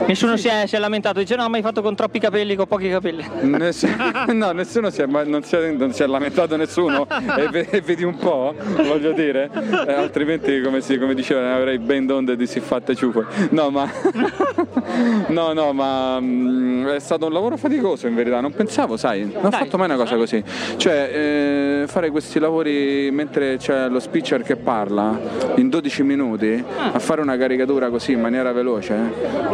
Nessuno 0.06 0.36
Si, 0.36 0.48
è, 0.48 0.66
si 0.66 0.76
è 0.76 0.78
lamentato, 0.78 1.18
dice 1.20 1.36
no, 1.36 1.48
ma 1.48 1.56
hai 1.56 1.62
fatto 1.62 1.80
con 1.80 1.94
troppi 1.94 2.18
capelli, 2.18 2.56
con 2.56 2.66
pochi 2.66 2.90
capelli. 2.90 3.24
Ness- 3.42 3.86
no, 4.32 4.50
nessuno 4.52 4.90
si 4.90 5.00
è, 5.00 5.06
non, 5.06 5.42
si 5.42 5.56
è, 5.56 5.70
non 5.70 5.92
si 5.92 6.02
è 6.02 6.06
lamentato 6.06 6.56
nessuno 6.56 7.06
e, 7.36 7.48
ve- 7.48 7.68
e 7.70 7.80
vedi 7.80 8.02
un 8.04 8.16
po', 8.16 8.54
voglio 8.82 9.12
dire, 9.12 9.50
Eh, 9.86 9.92
altrimenti 9.92 10.60
come, 10.60 10.80
si, 10.80 10.98
come 10.98 11.14
diceva 11.14 11.40
ne 11.40 11.52
avrei 11.54 11.78
ben 11.78 12.04
donde 12.06 12.36
di 12.36 12.46
siffatte 12.46 12.94
ciufe. 12.94 13.24
No, 13.50 13.70
ma 13.70 13.88
no, 15.28 15.52
no, 15.52 15.72
ma 15.72 16.18
mm, 16.20 16.86
è 16.88 16.98
stato 16.98 17.26
un 17.26 17.32
lavoro 17.32 17.56
faticoso 17.56 18.06
in 18.06 18.14
verità, 18.14 18.40
non 18.40 18.52
pensavo, 18.52 18.96
sai, 18.96 19.30
non 19.32 19.46
ho 19.46 19.48
Dai. 19.48 19.60
fatto 19.60 19.76
mai 19.76 19.86
una 19.86 19.96
cosa 19.96 20.16
così. 20.16 20.42
Cioè, 20.76 21.10
eh, 21.12 21.84
fare 21.86 22.10
questi 22.10 22.38
lavori 22.38 23.10
mentre 23.10 23.56
c'è 23.56 23.88
lo 23.88 24.00
speaker 24.00 24.42
che 24.42 24.56
parla 24.56 25.18
in 25.56 25.68
12 25.68 26.02
minuti 26.02 26.62
a 26.92 26.98
fare 26.98 27.20
una 27.20 27.36
caricatura 27.36 27.90
così 27.90 28.12
in 28.12 28.20
maniera 28.20 28.52
veloce. 28.52 28.96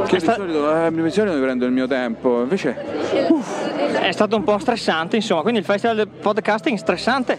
Che 0.07 0.17
di 0.17 0.21
sta- 0.21 0.35
solito, 0.35 0.71
eh, 0.73 0.91
di 0.91 1.11
solito 1.11 1.35
mi 1.35 1.43
prendo 1.43 1.67
il 1.67 1.73
mio 1.73 1.87
tempo, 1.87 2.43
invece 2.43 3.79
È 4.11 4.13
stato 4.13 4.35
un 4.35 4.43
po' 4.43 4.59
stressante, 4.59 5.15
insomma, 5.15 5.43
quindi 5.43 5.61
il 5.61 5.65
Festival 5.65 5.95
del 5.95 6.09
Podcasting 6.09 6.77
stressante. 6.77 7.39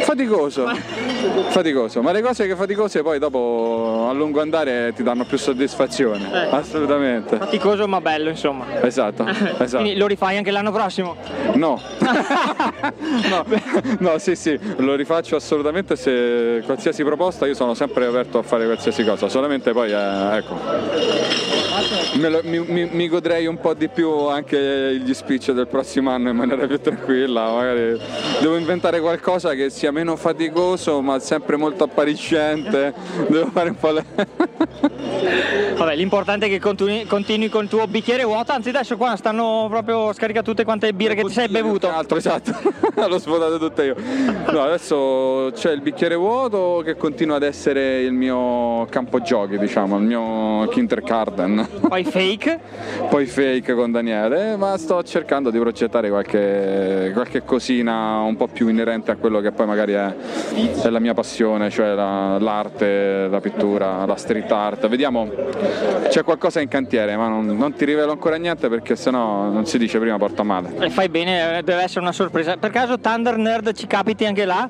Faticoso, 0.00 0.66
faticoso, 1.50 2.00
ma 2.00 2.10
le 2.12 2.22
cose 2.22 2.46
che 2.46 2.56
faticose 2.56 3.02
poi 3.02 3.18
dopo 3.18 4.06
a 4.08 4.12
lungo 4.14 4.40
andare 4.40 4.94
ti 4.96 5.02
danno 5.02 5.24
più 5.24 5.36
soddisfazione, 5.36 6.30
Eh. 6.32 6.56
assolutamente. 6.56 7.36
Faticoso 7.36 7.86
ma 7.86 8.00
bello, 8.00 8.30
insomma. 8.30 8.64
Esatto, 8.80 9.26
esatto. 9.28 9.82
Quindi 9.82 9.98
lo 9.98 10.06
rifai 10.06 10.38
anche 10.38 10.50
l'anno 10.50 10.72
prossimo? 10.72 11.16
No. 11.52 11.78
no, 13.28 13.44
no, 13.98 14.16
sì, 14.16 14.36
sì, 14.36 14.58
lo 14.76 14.94
rifaccio 14.94 15.36
assolutamente 15.36 15.96
se 15.96 16.62
qualsiasi 16.64 17.04
proposta 17.04 17.46
io 17.46 17.52
sono 17.54 17.74
sempre 17.74 18.06
aperto 18.06 18.38
a 18.38 18.42
fare 18.42 18.64
qualsiasi 18.64 19.04
cosa, 19.04 19.28
solamente 19.28 19.72
poi 19.72 19.92
eh, 19.92 20.36
ecco. 20.38 21.59
Lo- 22.28 22.40
mi, 22.44 22.58
mi- 22.58 22.88
mi 22.90 23.08
godrei 23.08 23.46
un 23.46 23.58
po' 23.58 23.74
di 23.74 23.88
più 23.88 24.10
anche 24.26 24.96
gli 25.02 25.14
speech 25.14 25.52
del 25.52 25.66
prossimo 25.66 26.10
anno 26.10 26.30
in 26.30 26.36
maniera 26.36 26.66
più 26.66 26.80
tranquilla, 26.80 27.52
magari 27.52 27.98
devo 28.40 28.56
inventare 28.56 29.00
qualcosa 29.00 29.54
che 29.54 29.70
sia 29.70 29.90
meno 29.90 30.16
faticoso 30.16 31.00
ma 31.00 31.18
sempre 31.18 31.56
molto 31.56 31.84
appariscente, 31.84 32.92
devo 33.28 33.50
fare 33.52 33.70
un 33.70 33.76
po' 33.76 33.90
le... 33.92 34.04
Vabbè, 35.80 35.94
l'importante 35.96 36.46
è 36.46 36.48
che 36.48 36.58
continui, 36.58 37.04
continui 37.06 37.48
con 37.48 37.64
il 37.64 37.68
tuo 37.70 37.86
bicchiere 37.86 38.24
vuoto, 38.24 38.52
anzi 38.52 38.68
adesso 38.68 38.96
qua 38.96 39.16
stanno 39.16 39.66
proprio 39.70 40.12
scarica 40.12 40.42
tutte 40.42 40.64
quante 40.64 40.92
birre 40.92 41.14
che 41.14 41.22
ti 41.24 41.32
sei 41.32 41.48
bevuto. 41.48 41.90
Altro, 41.90 42.18
esatto, 42.18 42.52
l'ho 43.08 43.18
svuotato 43.18 43.58
tutte 43.58 43.84
io. 43.84 43.94
No, 44.50 44.62
adesso 44.62 45.50
c'è 45.54 45.70
il 45.72 45.80
bicchiere 45.80 46.16
vuoto 46.16 46.82
che 46.84 46.96
continua 46.96 47.36
ad 47.36 47.42
essere 47.42 48.00
il 48.02 48.12
mio 48.12 48.86
campo 48.90 49.20
giochi, 49.20 49.58
diciamo, 49.58 49.96
il 49.96 50.02
mio 50.02 50.68
kindergarten. 50.68 51.68
Poi 51.88 52.04
fake. 52.04 52.58
Poi 53.08 53.26
fake 53.26 53.74
con 53.74 53.90
Daniele, 53.92 54.56
ma 54.56 54.76
sto 54.76 55.02
cercando 55.02 55.50
di 55.50 55.58
progettare 55.58 56.08
qualche, 56.08 57.10
qualche 57.14 57.42
cosina 57.44 58.18
un 58.20 58.36
po' 58.36 58.46
più 58.48 58.68
inerente 58.68 59.10
a 59.10 59.16
quello 59.16 59.40
che 59.40 59.52
poi 59.52 59.66
magari 59.66 59.92
è, 59.92 60.14
è 60.82 60.88
la 60.88 60.98
mia 60.98 61.14
passione, 61.14 61.70
cioè 61.70 61.94
la- 61.94 62.38
l'arte, 62.38 63.28
la 63.28 63.40
pittura, 63.40 64.04
la 64.04 64.16
street 64.16 64.50
art. 64.52 64.88
Vediamo, 64.88 65.28
c'è 66.08 66.22
qualcosa 66.24 66.60
in 66.60 66.68
cantiere, 66.68 67.16
ma 67.16 67.28
non, 67.28 67.46
non 67.46 67.72
ti 67.74 67.84
rivelo 67.84 68.12
ancora 68.12 68.36
niente 68.36 68.68
perché 68.68 68.96
sennò 68.96 69.48
non 69.50 69.66
si 69.66 69.78
dice 69.78 69.98
prima 69.98 70.18
porta 70.18 70.42
male. 70.42 70.72
E 70.78 70.90
fai 70.90 71.08
bene, 71.08 71.58
eh, 71.58 71.62
deve 71.62 71.82
essere 71.82 72.00
una 72.00 72.12
sorpresa. 72.12 72.56
Per 72.56 72.70
caso 72.70 72.98
Thunder 72.98 73.36
Nerd 73.36 73.72
ci 73.72 73.86
capiti 73.86 74.24
anche 74.24 74.44
là? 74.44 74.68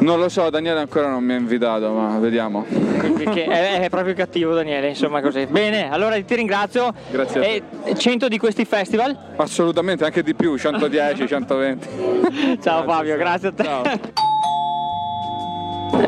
Non 0.00 0.18
lo 0.18 0.28
so, 0.28 0.50
Daniele 0.50 0.80
ancora 0.80 1.08
non 1.08 1.22
mi 1.22 1.34
ha 1.34 1.36
invitato, 1.36 1.90
ma 1.92 2.18
vediamo. 2.18 2.66
È, 2.66 3.80
è 3.80 3.88
proprio 3.88 4.14
cattivo 4.14 4.54
Daniele, 4.54 4.88
insomma 4.88 5.20
così. 5.20 5.46
Bene, 5.46 5.90
allora 5.90 6.20
ti 6.20 6.34
ringrazio. 6.34 6.92
Grazie. 7.10 7.62
E 7.84 7.94
100 7.96 8.28
di 8.28 8.38
questi 8.38 8.64
festival? 8.64 9.16
Assolutamente, 9.36 10.04
anche 10.04 10.22
di 10.22 10.34
più, 10.34 10.56
110, 10.56 11.28
120. 11.28 12.58
Ciao 12.62 12.82
Fabio, 12.84 13.16
grazie 13.16 13.48
a 13.48 13.52
te. 13.52 13.62
Ciao. 13.62 14.22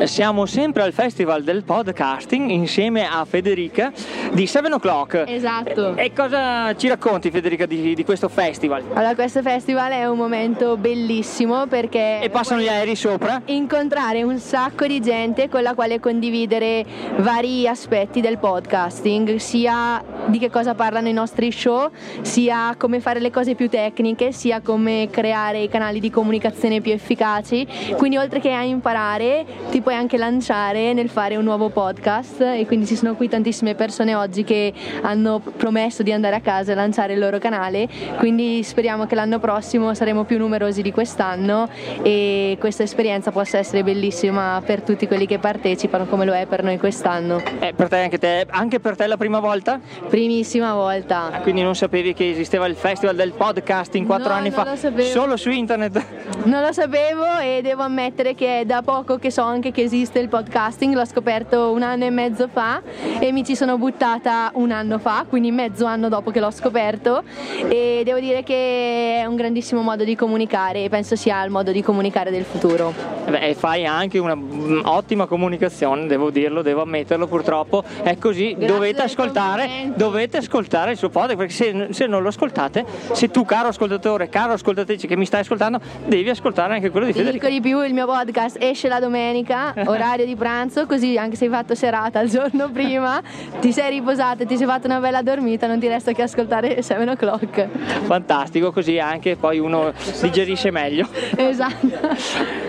Siamo 0.03 0.45
sempre 0.45 0.83
al 0.83 0.91
Festival 0.93 1.43
del 1.43 1.63
Podcasting 1.63 2.49
insieme 2.49 3.07
a 3.07 3.23
Federica 3.25 3.91
di 4.33 4.45
7 4.45 4.73
O'Clock. 4.73 5.23
Esatto. 5.27 5.95
E 5.95 6.11
cosa 6.13 6.75
ci 6.75 6.87
racconti 6.87 7.31
Federica 7.31 7.65
di, 7.65 7.95
di 7.95 8.03
questo 8.03 8.27
festival? 8.27 8.83
Allora, 8.93 9.15
questo 9.15 9.41
festival 9.41 9.91
è 9.91 10.05
un 10.07 10.17
momento 10.17 10.75
bellissimo 10.77 11.67
perché 11.67 12.19
E 12.21 12.29
passano 12.29 12.59
gli 12.61 12.67
aerei 12.67 12.95
sopra? 12.95 13.41
incontrare 13.45 14.23
un 14.23 14.37
sacco 14.39 14.85
di 14.85 14.99
gente 14.99 15.47
con 15.49 15.61
la 15.61 15.73
quale 15.73 15.99
condividere 15.99 16.85
vari 17.17 17.67
aspetti 17.67 18.19
del 18.21 18.37
podcasting, 18.37 19.37
sia 19.37 20.03
di 20.27 20.37
che 20.37 20.49
cosa 20.49 20.75
parlano 20.75 21.07
i 21.07 21.13
nostri 21.13 21.51
show, 21.51 21.89
sia 22.21 22.75
come 22.77 22.99
fare 22.99 23.19
le 23.19 23.31
cose 23.31 23.55
più 23.55 23.69
tecniche, 23.69 24.31
sia 24.31 24.61
come 24.61 25.07
creare 25.09 25.59
i 25.59 25.69
canali 25.69 25.99
di 25.99 26.09
comunicazione 26.09 26.81
più 26.81 26.91
efficaci. 26.91 27.65
Quindi 27.95 28.17
oltre 28.17 28.39
che 28.39 28.51
a 28.51 28.63
imparare, 28.63 29.45
ti 29.71 29.76
puoi 29.81 29.95
anche 29.95 30.17
lanciare 30.17 30.93
nel 30.93 31.09
fare 31.09 31.35
un 31.35 31.43
nuovo 31.43 31.69
podcast 31.69 32.41
e 32.41 32.65
quindi 32.65 32.85
ci 32.85 32.95
sono 32.95 33.15
qui 33.15 33.27
tantissime 33.29 33.75
persone 33.75 34.15
oggi 34.15 34.43
che 34.43 34.73
hanno 35.01 35.39
promesso 35.39 36.03
di 36.03 36.11
andare 36.11 36.35
a 36.35 36.39
casa 36.41 36.71
e 36.71 36.75
lanciare 36.75 37.13
il 37.13 37.19
loro 37.19 37.37
canale, 37.39 37.87
quindi 38.17 38.63
speriamo 38.63 39.05
che 39.05 39.15
l'anno 39.15 39.39
prossimo 39.39 39.93
saremo 39.93 40.23
più 40.23 40.37
numerosi 40.37 40.81
di 40.81 40.91
quest'anno 40.91 41.67
e 42.01 42.57
questa 42.59 42.83
esperienza 42.83 43.31
possa 43.31 43.57
essere 43.57 43.83
bellissima 43.83 44.61
per 44.65 44.81
tutti 44.81 45.07
quelli 45.07 45.25
che 45.25 45.39
partecipano 45.39 46.05
come 46.05 46.25
lo 46.25 46.33
è 46.33 46.45
per 46.45 46.63
noi 46.63 46.77
quest'anno. 46.77 47.41
Eh, 47.59 47.73
per 47.73 47.87
te 47.87 47.97
anche, 47.97 48.17
te 48.17 48.45
anche 48.49 48.79
per 48.79 48.95
te 48.95 49.03
è 49.05 49.07
la 49.07 49.17
prima 49.17 49.39
volta? 49.39 49.79
Primissima 50.09 50.69
Ah, 50.69 50.73
volta. 50.73 51.39
quindi 51.41 51.61
non 51.61 51.75
sapevi 51.75 52.13
che 52.13 52.29
esisteva 52.29 52.65
il 52.67 52.75
Festival 52.75 53.15
del 53.15 53.31
Podcasting 53.33 54.05
quattro 54.05 54.29
No, 54.29 54.35
anni 54.35 54.51
fa? 54.51 54.63
lo 54.63 54.75
sapevo. 54.75 55.07
Solo 55.07 55.37
su 55.37 55.49
internet? 55.49 56.03
Non 56.43 56.61
lo 56.61 56.71
sapevo 56.73 57.25
e 57.41 57.61
devo 57.61 57.83
ammettere 57.83 58.35
che 58.35 58.61
è 58.61 58.65
da 58.65 58.81
poco 58.81 59.17
che 59.17 59.31
so 59.31 59.41
anche 59.43 59.66
che 59.71 59.81
esiste 59.81 60.19
il 60.19 60.29
podcasting, 60.29 60.93
l'ho 60.93 61.05
scoperto 61.05 61.71
un 61.71 61.81
anno 61.81 62.05
e 62.05 62.09
mezzo 62.09 62.47
fa 62.47 62.81
e 63.19 63.31
mi 63.31 63.43
ci 63.43 63.55
sono 63.55 63.77
buttata 63.77 64.51
un 64.55 64.71
anno 64.71 64.97
fa, 64.99 65.25
quindi 65.27 65.51
mezzo 65.51 65.85
anno 65.85 66.09
dopo 66.09 66.31
che 66.31 66.39
l'ho 66.39 66.51
scoperto 66.51 67.23
e 67.67 68.01
devo 68.03 68.19
dire 68.19 68.43
che 68.43 69.19
è 69.21 69.25
un 69.25 69.35
grandissimo 69.35 69.81
modo 69.81 70.03
di 70.03 70.15
comunicare 70.15 70.83
e 70.83 70.89
penso 70.89 71.15
sia 71.15 71.43
il 71.43 71.51
modo 71.51 71.71
di 71.71 71.81
comunicare 71.81 72.31
del 72.31 72.43
futuro. 72.43 72.93
Beh, 73.29 73.49
e 73.49 73.53
fai 73.55 73.85
anche 73.85 74.19
una 74.19 74.35
mm, 74.35 74.81
ottima 74.85 75.25
comunicazione, 75.25 76.07
devo 76.07 76.29
dirlo, 76.29 76.61
devo 76.61 76.81
ammetterlo 76.81 77.27
purtroppo. 77.27 77.83
È 78.01 78.17
così, 78.17 78.51
Grazie 78.51 78.67
dovete 78.67 79.01
ascoltare, 79.01 79.91
dovete 79.95 80.37
ascoltare 80.37 80.91
il 80.91 80.97
suo 80.97 81.09
podcast, 81.09 81.37
perché 81.37 81.53
se, 81.53 81.87
se 81.91 82.07
non 82.07 82.21
lo 82.21 82.29
ascoltate, 82.29 82.85
se 83.11 83.29
tu 83.29 83.45
caro 83.45 83.69
ascoltatore, 83.69 84.29
caro 84.29 84.53
ascoltatrice 84.53 85.07
che 85.07 85.15
mi 85.15 85.25
stai 85.25 85.41
ascoltando, 85.41 85.79
devi 86.05 86.29
ascoltare 86.29 86.73
anche 86.73 86.89
quello 86.89 87.05
di 87.05 87.13
Ti 87.13 87.31
dico 87.31 87.47
di 87.47 87.61
più, 87.61 87.81
il 87.83 87.93
mio 87.93 88.05
podcast 88.05 88.57
esce 88.59 88.87
la 88.87 88.99
domenica, 88.99 89.46
orario 89.85 90.25
di 90.25 90.35
pranzo, 90.35 90.85
così 90.85 91.17
anche 91.17 91.35
se 91.35 91.45
hai 91.45 91.51
fatto 91.51 91.75
serata 91.75 92.19
il 92.19 92.29
giorno 92.29 92.69
prima, 92.73 93.21
ti 93.59 93.71
sei 93.71 93.91
riposato 93.91 94.43
e 94.43 94.45
ti 94.45 94.57
sei 94.57 94.65
fatto 94.65 94.87
una 94.87 94.99
bella 94.99 95.21
dormita, 95.21 95.67
non 95.67 95.79
ti 95.79 95.87
resta 95.87 96.11
che 96.11 96.21
ascoltare 96.21 96.81
7 96.81 97.09
o'clock. 97.09 97.67
Fantastico, 98.05 98.71
così 98.71 98.99
anche 98.99 99.35
poi 99.35 99.59
uno 99.59 99.93
digerisce 100.21 100.71
meglio. 100.71 101.07
Esatto. 101.35 102.65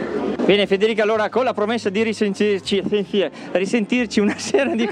Bene 0.49 0.67
Federica, 0.67 1.03
allora 1.03 1.29
con 1.29 1.45
la 1.45 1.53
promessa 1.53 1.91
di 1.91 2.03
risentirci, 2.03 2.83
risentirci 3.53 4.19
una 4.19 4.39
sera 4.39 4.75
di... 4.75 4.89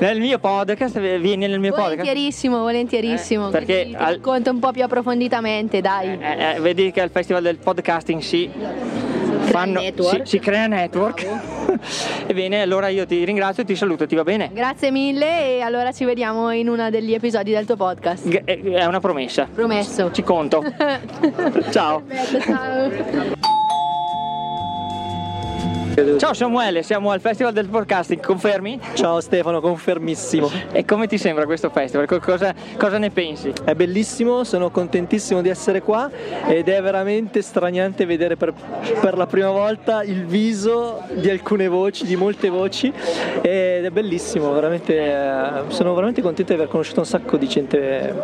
nel 0.00 0.20
mio 0.20 0.38
podcast, 0.38 0.98
vieni 0.98 1.46
nel 1.46 1.58
mio 1.58 1.72
podcast? 1.72 1.96
Volentierissimo, 1.96 2.58
volentierissimo. 2.58 3.48
Eh, 3.48 3.50
perché 3.50 3.86
ti 3.86 3.94
al... 3.94 4.16
racconto 4.16 4.50
un 4.50 4.58
po' 4.58 4.70
più 4.70 4.84
approfonditamente, 4.84 5.80
dai. 5.80 6.18
Eh, 6.20 6.56
eh, 6.56 6.60
vedi 6.60 6.90
che 6.90 7.00
al 7.00 7.10
Festival 7.10 7.42
del 7.42 7.56
Podcasting 7.56 8.20
si 8.20 8.50
fanno, 9.50 9.80
si, 9.80 10.20
si, 10.24 10.38
crea 10.38 10.66
network. 10.66 11.26
Ebbene, 12.26 12.62
allora 12.62 12.88
io 12.88 13.06
ti 13.06 13.24
ringrazio 13.24 13.62
e 13.62 13.66
ti 13.66 13.76
saluto, 13.76 14.06
ti 14.06 14.14
va 14.14 14.22
bene? 14.22 14.50
Grazie 14.52 14.90
mille 14.90 15.56
e 15.56 15.60
allora 15.60 15.92
ci 15.92 16.04
vediamo 16.04 16.50
in 16.50 16.68
uno 16.68 16.90
degli 16.90 17.14
episodi 17.14 17.50
del 17.50 17.66
tuo 17.66 17.76
podcast. 17.76 18.28
G- 18.28 18.44
è 18.44 18.84
una 18.84 19.00
promessa. 19.00 19.48
Promesso. 19.52 20.10
Ci 20.12 20.22
conto. 20.22 20.62
ciao. 21.70 22.00
Perfetto, 22.00 22.40
ciao. 22.40 23.57
Ciao 25.98 26.32
Samuele, 26.32 26.84
siamo 26.84 27.10
al 27.10 27.20
Festival 27.20 27.52
del 27.52 27.66
Podcasting, 27.66 28.24
confermi? 28.24 28.78
Ciao 28.94 29.20
Stefano, 29.20 29.60
confermissimo. 29.60 30.48
E 30.70 30.84
come 30.84 31.08
ti 31.08 31.18
sembra 31.18 31.44
questo 31.44 31.70
festival? 31.70 32.06
Cosa, 32.20 32.54
cosa, 32.76 32.98
ne 32.98 33.10
pensi? 33.10 33.52
È 33.64 33.74
bellissimo, 33.74 34.44
sono 34.44 34.70
contentissimo 34.70 35.42
di 35.42 35.48
essere 35.48 35.82
qua 35.82 36.08
ed 36.46 36.68
è 36.68 36.80
veramente 36.80 37.42
straniante 37.42 38.06
vedere 38.06 38.36
per, 38.36 38.54
per 39.00 39.16
la 39.16 39.26
prima 39.26 39.50
volta 39.50 40.04
il 40.04 40.24
viso 40.24 41.02
di 41.14 41.28
alcune 41.30 41.66
voci, 41.66 42.06
di 42.06 42.14
molte 42.14 42.48
voci 42.48 42.92
ed 43.42 43.84
è 43.84 43.90
bellissimo, 43.90 44.52
veramente, 44.52 44.96
eh, 44.96 45.62
sono 45.66 45.94
veramente 45.94 46.22
contento 46.22 46.52
di 46.52 46.60
aver 46.60 46.70
conosciuto 46.70 47.00
un 47.00 47.06
sacco 47.06 47.36
di 47.36 47.48
gente 47.48 48.14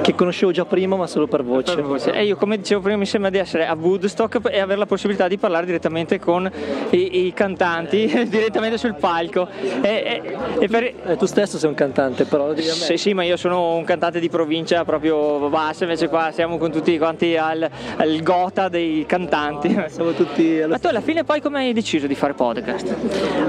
che 0.00 0.14
conoscevo 0.14 0.50
già 0.50 0.64
prima 0.64 0.96
ma 0.96 1.06
solo 1.06 1.26
per 1.26 1.44
voce. 1.44 1.74
Per 1.74 1.84
voce. 1.84 2.10
E 2.10 2.24
io 2.24 2.36
come 2.36 2.56
dicevo 2.56 2.80
prima 2.80 2.96
mi 2.96 3.06
sembra 3.06 3.28
di 3.28 3.36
essere 3.36 3.66
a 3.66 3.76
Woodstock 3.78 4.40
e 4.50 4.60
avere 4.60 4.78
la 4.78 4.86
possibilità 4.86 5.28
di 5.28 5.36
parlare 5.36 5.66
direttamente 5.66 6.18
con 6.18 6.50
i, 6.90 7.16
i 7.26 7.32
cantanti 7.32 8.06
direttamente 8.28 8.78
sul 8.78 8.94
palco. 8.94 9.48
E, 9.82 9.88
e, 9.88 10.36
e 10.60 10.68
per... 10.68 10.82
eh, 10.84 11.16
tu 11.16 11.26
stesso 11.26 11.58
sei 11.58 11.68
un 11.68 11.74
cantante, 11.74 12.24
però 12.24 12.48
devi 12.52 12.62
Sì, 12.62 12.96
sì, 12.96 13.14
ma 13.14 13.24
io 13.24 13.36
sono 13.36 13.74
un 13.74 13.84
cantante 13.84 14.20
di 14.20 14.28
provincia 14.28 14.84
proprio 14.84 15.48
bassa, 15.48 15.84
invece 15.84 16.08
qua 16.08 16.30
siamo 16.32 16.58
con 16.58 16.70
tutti 16.70 16.96
quanti 16.98 17.36
al, 17.36 17.68
al 17.96 18.22
gota 18.22 18.68
dei 18.68 19.04
cantanti. 19.06 19.74
Ah, 19.78 19.88
siamo 19.88 20.12
tutti 20.12 20.62
ma 20.66 20.78
tu 20.78 20.88
alla 20.88 21.00
fine 21.00 21.24
poi 21.24 21.40
come 21.40 21.58
hai 21.58 21.72
deciso 21.72 22.06
di 22.06 22.14
fare 22.14 22.34
podcast? 22.34 22.94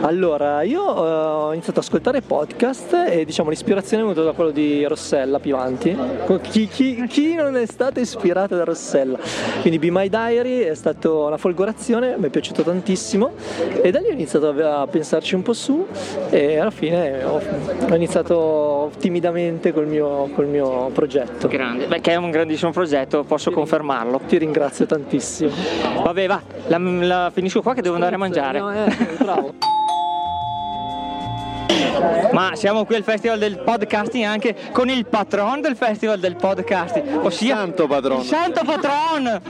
Allora, 0.01 0.61
io 0.61 0.81
uh, 0.81 0.99
ho 0.99 1.51
iniziato 1.51 1.79
ad 1.79 1.85
ascoltare 1.85 2.21
podcast 2.21 3.05
e 3.09 3.25
diciamo 3.25 3.49
l'ispirazione 3.49 4.03
è 4.03 4.05
venuta 4.05 4.23
da 4.23 4.33
quello 4.33 4.51
di 4.51 4.83
Rossella 4.85 5.39
Pivanti. 5.39 5.95
Chi, 6.49 6.67
chi, 6.67 7.05
chi 7.07 7.35
non 7.35 7.57
è 7.57 7.65
stato 7.65 7.99
ispirato 7.99 8.55
da 8.55 8.63
Rossella? 8.63 9.17
Quindi 9.61 9.79
Be 9.79 9.91
My 9.91 10.09
Diary 10.09 10.59
è 10.59 10.75
stata 10.75 11.11
una 11.11 11.37
folgorazione, 11.37 12.15
mi 12.17 12.27
è 12.27 12.29
piaciuto 12.29 12.63
tantissimo 12.63 13.31
e 13.81 13.91
da 13.91 13.99
lì 13.99 14.07
ho 14.07 14.11
iniziato 14.11 14.49
a 14.49 14.87
pensarci 14.87 15.35
un 15.35 15.41
po' 15.41 15.53
su 15.53 15.85
e 16.29 16.57
alla 16.57 16.71
fine 16.71 17.23
ho, 17.23 17.41
ho 17.89 17.95
iniziato 17.95 18.91
timidamente 18.99 19.71
col 19.71 19.87
mio, 19.87 20.29
col 20.33 20.47
mio 20.47 20.89
progetto. 20.93 21.47
Grande, 21.47 21.87
beh 21.87 22.01
che 22.01 22.11
è 22.11 22.15
un 22.15 22.31
grandissimo 22.31 22.71
progetto, 22.71 23.23
posso 23.23 23.49
ti 23.49 23.55
confermarlo. 23.55 24.21
Ti 24.27 24.37
ringrazio 24.37 24.85
tantissimo. 24.85 25.51
Vabbè 26.03 26.27
va, 26.27 26.41
la, 26.67 26.77
la 26.77 27.31
finisco 27.33 27.61
qua 27.61 27.73
che 27.73 27.81
devo 27.81 27.95
andare 27.95 28.15
a 28.15 28.17
mangiare. 28.17 28.59
No, 28.59 28.73
eh, 28.73 28.93
bravo. 29.17 29.53
Ma 32.31 32.55
siamo 32.55 32.85
qui 32.85 32.95
al 32.95 33.03
Festival 33.03 33.39
del 33.39 33.59
Podcasting 33.59 34.23
anche 34.23 34.55
con 34.71 34.89
il 34.89 35.05
patron 35.05 35.61
del 35.61 35.75
Festival 35.75 36.19
del 36.19 36.35
Podcasting, 36.35 37.25
ossia 37.25 37.53
il 37.53 37.59
santo 37.59 37.87
patron. 37.87 38.19
Il 38.19 38.25
santo 38.25 38.61
patron, 38.63 39.41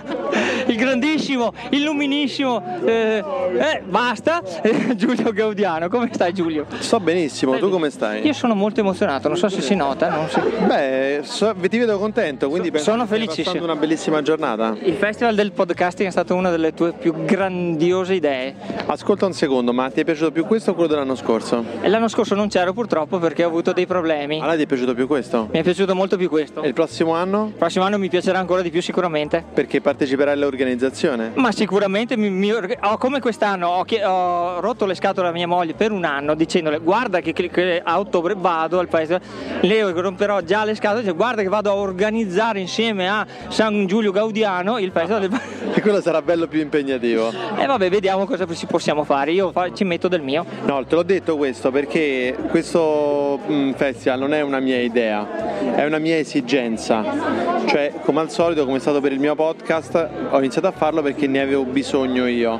il 0.65 0.75
grandissimo, 0.75 1.53
il 1.69 1.83
luminissimo, 1.83 2.63
eh, 2.85 3.23
eh, 3.57 3.81
basta, 3.85 4.41
Giulio 4.95 5.31
Gaudiano. 5.31 5.89
Come 5.89 6.09
stai 6.11 6.33
Giulio? 6.33 6.65
Sto 6.79 6.99
benissimo, 6.99 7.57
tu 7.57 7.69
come 7.69 7.89
stai? 7.89 8.25
Io 8.25 8.33
sono 8.33 8.55
molto 8.55 8.79
emozionato, 8.79 9.27
non 9.27 9.37
so 9.37 9.49
se 9.49 9.61
si 9.61 9.75
nota. 9.75 10.27
Si... 10.27 10.39
Beh, 10.65 11.19
so, 11.23 11.55
ti 11.59 11.77
vedo 11.77 11.97
contento, 11.99 12.49
quindi 12.49 12.71
so, 12.73 12.79
sono 12.79 13.05
felicissimo. 13.05 13.63
una 13.63 13.75
bellissima 13.75 14.21
giornata. 14.21 14.75
Il 14.81 14.95
Festival 14.95 15.35
del 15.35 15.51
Podcasting 15.51 16.07
è 16.07 16.11
stata 16.11 16.33
una 16.33 16.49
delle 16.49 16.73
tue 16.73 16.93
più 16.93 17.13
grandiose 17.25 18.13
idee. 18.15 18.55
Ascolta 18.85 19.25
un 19.25 19.33
secondo, 19.33 19.73
ma 19.73 19.89
ti 19.89 20.01
è 20.01 20.03
piaciuto 20.03 20.31
più 20.31 20.45
questo 20.45 20.71
o 20.71 20.73
quello 20.73 20.89
dell'anno 20.89 21.15
scorso? 21.15 21.63
L'anno 21.83 22.07
scorso 22.09 22.35
non 22.35 22.49
c'ero 22.49 22.73
purtroppo 22.73 23.19
perché 23.19 23.43
ho 23.43 23.47
avuto 23.47 23.71
dei 23.73 23.85
problemi. 23.85 24.39
Allora 24.39 24.55
ti 24.55 24.63
è 24.63 24.65
piaciuto 24.65 24.93
più 24.93 25.07
questo? 25.07 25.47
Mi 25.51 25.59
è 25.59 25.63
piaciuto 25.63 25.95
molto 25.95 26.17
più 26.17 26.29
questo. 26.29 26.61
E 26.61 26.67
il 26.67 26.73
prossimo 26.73 27.13
anno? 27.13 27.47
Il 27.47 27.53
prossimo 27.53 27.85
anno 27.85 27.97
mi 27.97 28.09
piacerà 28.09 28.39
ancora 28.39 28.61
di 28.61 28.69
più 28.69 28.81
sicuramente. 28.81 29.43
Perché 29.53 29.81
parteciperai 29.81 30.33
all'organizzazione? 30.33 31.31
Ma 31.35 31.51
sicuramente 31.51 32.17
mi, 32.17 32.29
mi, 32.29 32.51
oh, 32.51 32.97
come 32.97 33.19
quest'anno 33.19 33.67
ho, 33.67 33.85
ho, 34.05 34.59
rotto 34.59 34.85
le 34.85 34.95
scatole 34.95 35.27
a 35.27 35.31
mia 35.31 35.47
moglie 35.47 35.73
per 35.73 35.91
un 35.91 36.03
anno 36.03 36.35
dicendole 36.35 36.79
guarda 36.79 37.19
che, 37.19 37.33
che 37.33 37.81
a 37.83 37.99
ottobre 37.99 38.33
vado 38.35 38.79
al 38.79 38.87
paese, 38.87 39.21
le 39.61 39.91
romperò 39.91 40.41
già 40.41 40.63
le 40.63 40.75
scatole, 40.75 41.03
cioè, 41.03 41.15
guarda 41.15 41.41
che 41.41 41.49
vado 41.49 41.69
a 41.69 41.75
organizzare 41.75 42.59
insieme 42.59 43.09
a 43.09 43.25
San 43.49 43.85
Giulio 43.85 44.11
Gaudiano 44.11 44.77
il 44.79 44.91
paese 44.91 45.19
del 45.19 45.29
E 45.73 45.81
quello 45.81 46.01
sarà 46.01 46.21
bello 46.21 46.47
più 46.47 46.59
impegnativo. 46.61 47.29
E 47.29 47.63
eh, 47.63 47.65
vabbè, 47.65 47.89
vediamo 47.89 48.25
cosa 48.25 48.45
ci 48.53 48.65
possiamo 48.65 49.03
fare. 49.03 49.31
Io 49.31 49.53
ci 49.73 49.83
metto 49.83 50.07
del 50.07 50.21
mio. 50.21 50.45
No, 50.65 50.83
te 50.85 50.95
l'ho 50.95 51.03
detto 51.03 51.37
questo 51.37 51.71
perché 51.71 51.98
questo 51.99 52.35
questo 52.49 53.39
mm, 53.49 53.71
festival 53.71 54.19
non 54.19 54.33
è 54.33 54.41
una 54.41 54.59
mia 54.59 54.79
idea, 54.79 55.75
è 55.75 55.85
una 55.85 55.97
mia 55.97 56.17
esigenza. 56.17 57.58
Cioè, 57.69 57.91
come 58.03 58.21
al 58.21 58.31
solito, 58.31 58.65
come 58.65 58.77
è 58.77 58.79
stato 58.79 58.99
per 58.99 59.11
il 59.11 59.19
mio 59.19 59.35
podcast, 59.35 60.09
ho 60.31 60.39
iniziato 60.39 60.65
a 60.65 60.71
farlo 60.71 61.03
perché 61.03 61.27
ne 61.27 61.39
avevo 61.39 61.65
bisogno 61.65 62.25
io. 62.25 62.59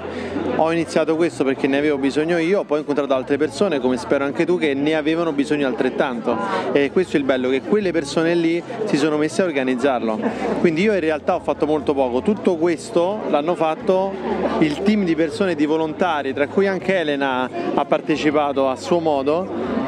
Ho 0.58 0.72
iniziato 0.72 1.16
questo 1.16 1.44
perché 1.44 1.66
ne 1.66 1.80
avevo 1.80 1.98
bisogno 1.98 2.38
io, 2.38 2.64
poi 2.64 2.78
ho 2.78 2.82
incontrato 2.82 3.16
altre 3.16 3.36
persone, 3.36 3.80
come 3.80 3.98
spero 3.98 4.24
anche 4.24 4.46
tu, 4.46 4.60
che 4.60 4.76
ne 4.76 4.94
avevano 4.94 5.32
bisogno 5.32 5.66
altrettanto. 5.66 6.38
E 6.74 6.92
questo 6.92 7.16
è 7.16 7.20
il 7.20 7.26
bello, 7.26 7.50
che 7.50 7.62
quelle 7.62 7.92
persone 7.92 8.36
lì 8.36 8.62
si 8.84 8.98
sono 8.98 9.18
messe 9.18 9.42
a 9.42 9.46
organizzarlo. 9.46 10.20
Quindi 10.60 10.84
io 10.84 10.94
in 10.94 11.00
realtà 11.00 11.34
ho 11.34 11.40
fatto 11.40 11.66
molto 11.66 11.96
poco. 11.96 12.22
Tutto 12.22 12.58
questo 12.58 13.22
l'hanno 13.30 13.56
fatto 13.56 14.14
il 14.60 14.84
team 14.84 15.06
di 15.06 15.16
persone, 15.16 15.56
di 15.56 15.66
volontari, 15.66 16.36
tra 16.36 16.48
cui 16.48 16.68
anche 16.68 17.00
Elena 17.00 17.50
ha 17.74 17.86
partecipato 17.86 18.70
a 18.70 18.76
suo 18.76 19.00
modo 19.00 19.79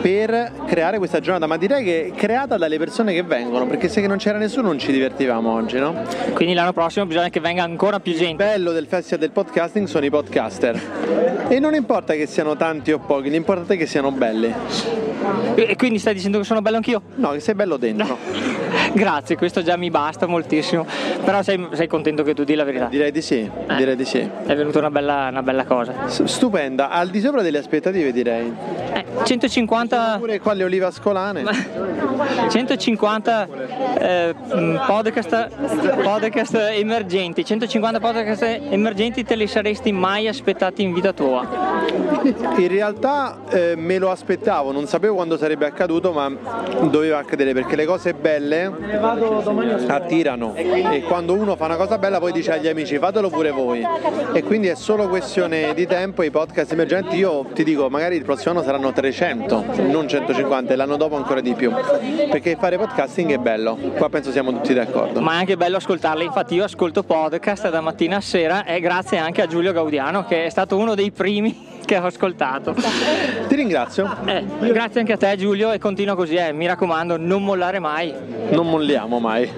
per 0.00 0.52
creare 0.66 0.98
questa 0.98 1.20
giornata, 1.20 1.46
ma 1.46 1.56
direi 1.56 1.84
che 1.84 2.06
è 2.06 2.10
creata 2.12 2.56
dalle 2.56 2.78
persone 2.78 3.12
che 3.12 3.22
vengono, 3.22 3.66
perché 3.66 3.88
se 3.88 4.06
non 4.06 4.18
c'era 4.18 4.38
nessuno 4.38 4.68
non 4.68 4.78
ci 4.78 4.92
divertivamo 4.92 5.52
oggi, 5.52 5.78
no? 5.78 5.94
Quindi 6.34 6.54
l'anno 6.54 6.72
prossimo 6.72 7.06
bisogna 7.06 7.28
che 7.28 7.40
venga 7.40 7.62
ancora 7.62 8.00
più 8.00 8.12
gente. 8.12 8.44
Il 8.44 8.50
bello 8.50 8.72
del 8.72 8.86
festival 8.86 9.20
del 9.20 9.30
podcasting 9.30 9.86
sono 9.86 10.04
i 10.04 10.10
podcaster. 10.10 10.80
E 11.48 11.58
non 11.58 11.74
importa 11.74 12.14
che 12.14 12.26
siano 12.26 12.56
tanti 12.56 12.92
o 12.92 12.98
pochi, 12.98 13.30
l'importante 13.30 13.74
è 13.74 13.76
che 13.76 13.86
siano 13.86 14.10
belli. 14.10 14.52
E 15.54 15.76
quindi 15.76 15.98
stai 15.98 16.14
dicendo 16.14 16.38
che 16.38 16.44
sono 16.44 16.60
bello 16.60 16.76
anch'io? 16.76 17.02
No, 17.16 17.30
che 17.30 17.40
sei 17.40 17.54
bello 17.54 17.76
dentro. 17.76 18.18
Grazie, 18.92 19.36
questo 19.36 19.62
già 19.62 19.76
mi 19.76 19.90
basta 19.90 20.26
moltissimo. 20.26 20.86
Però 21.24 21.42
sei, 21.42 21.68
sei, 21.72 21.86
contento 21.86 22.22
che 22.22 22.34
tu 22.34 22.44
dia 22.44 22.56
la 22.56 22.64
verità? 22.64 22.86
Direi 22.86 23.10
di 23.10 23.22
sì, 23.22 23.38
eh, 23.38 23.74
direi 23.76 23.96
di 23.96 24.04
sì. 24.04 24.18
È 24.18 24.54
venuta 24.54 24.78
una 24.78 24.90
bella, 24.90 25.28
una 25.30 25.42
bella 25.42 25.64
cosa. 25.64 26.08
S- 26.08 26.24
stupenda, 26.24 26.90
al 26.90 27.08
di 27.08 27.20
sopra 27.20 27.42
delle 27.42 27.58
aspettative 27.58 28.12
direi. 28.12 28.52
Eh, 28.92 29.04
150... 29.48 30.16
Pure 30.18 30.40
qua 30.40 30.54
le 30.54 30.64
olive 30.64 30.86
ascolane. 30.86 31.44
150 32.48 33.48
eh, 33.98 34.34
podcast, 34.86 35.48
podcast 36.02 36.54
emergenti, 36.54 37.44
150 37.44 38.00
podcast 38.00 38.42
emergenti 38.42 39.22
te 39.22 39.34
li 39.34 39.46
saresti 39.46 39.92
mai 39.92 40.28
aspettati 40.28 40.82
in 40.82 40.94
vita 40.94 41.12
tua? 41.12 41.46
In 42.56 42.68
realtà 42.68 43.40
eh, 43.50 43.74
me 43.76 43.98
lo 43.98 44.10
aspettavo, 44.10 44.72
non 44.72 44.86
sapevo 44.86 45.16
quando 45.16 45.36
sarebbe 45.36 45.66
accaduto, 45.66 46.12
ma 46.12 46.32
doveva 46.88 47.18
accadere 47.18 47.52
perché 47.52 47.76
le 47.76 47.84
cose 47.84 48.14
belle 48.14 48.72
attirano. 49.86 50.54
E 50.54 51.02
quando 51.06 51.34
uno 51.34 51.56
fa 51.56 51.66
una 51.66 51.76
cosa 51.76 51.98
bella 51.98 52.18
poi 52.18 52.32
dice 52.32 52.52
agli 52.52 52.68
amici 52.68 52.96
fatelo 52.98 53.28
pure 53.28 53.50
voi. 53.50 53.86
E 54.32 54.42
quindi 54.42 54.68
è 54.68 54.74
solo 54.74 55.08
questione 55.08 55.74
di 55.74 55.86
tempo 55.86 56.22
i 56.22 56.30
podcast 56.30 56.72
emergenti. 56.72 57.16
Io 57.16 57.44
ti 57.52 57.62
dico 57.62 57.90
magari 57.90 58.16
il 58.16 58.24
prossimo 58.24 58.52
anno 58.52 58.62
saranno 58.62 58.92
300 58.92 59.33
non 59.34 60.08
150 60.08 60.72
e 60.72 60.76
l'anno 60.76 60.96
dopo 60.96 61.16
ancora 61.16 61.40
di 61.40 61.54
più 61.54 61.72
perché 62.30 62.56
fare 62.58 62.78
podcasting 62.78 63.32
è 63.32 63.38
bello 63.38 63.76
qua 63.96 64.08
penso 64.08 64.30
siamo 64.30 64.52
tutti 64.52 64.72
d'accordo 64.72 65.20
ma 65.20 65.32
è 65.32 65.36
anche 65.36 65.56
bello 65.56 65.76
ascoltarli 65.76 66.24
infatti 66.24 66.54
io 66.54 66.64
ascolto 66.64 67.02
podcast 67.02 67.68
da 67.70 67.80
mattina 67.80 68.16
a 68.16 68.20
sera 68.20 68.64
e 68.64 68.80
grazie 68.80 69.18
anche 69.18 69.42
a 69.42 69.46
Giulio 69.46 69.72
Gaudiano 69.72 70.24
che 70.24 70.46
è 70.46 70.48
stato 70.48 70.76
uno 70.76 70.94
dei 70.94 71.10
primi 71.10 71.72
che 71.84 71.98
ho 71.98 72.06
ascoltato. 72.06 72.74
Ti 72.74 73.54
ringrazio. 73.54 74.16
Eh, 74.24 74.44
grazie 74.72 75.00
anche 75.00 75.12
a 75.12 75.16
te 75.16 75.36
Giulio 75.36 75.72
e 75.72 75.78
continua 75.78 76.14
così, 76.14 76.34
eh. 76.36 76.52
mi 76.52 76.66
raccomando, 76.66 77.16
non 77.16 77.44
mollare 77.44 77.78
mai. 77.78 78.12
Non 78.50 78.68
molliamo 78.68 79.18
mai. 79.20 79.50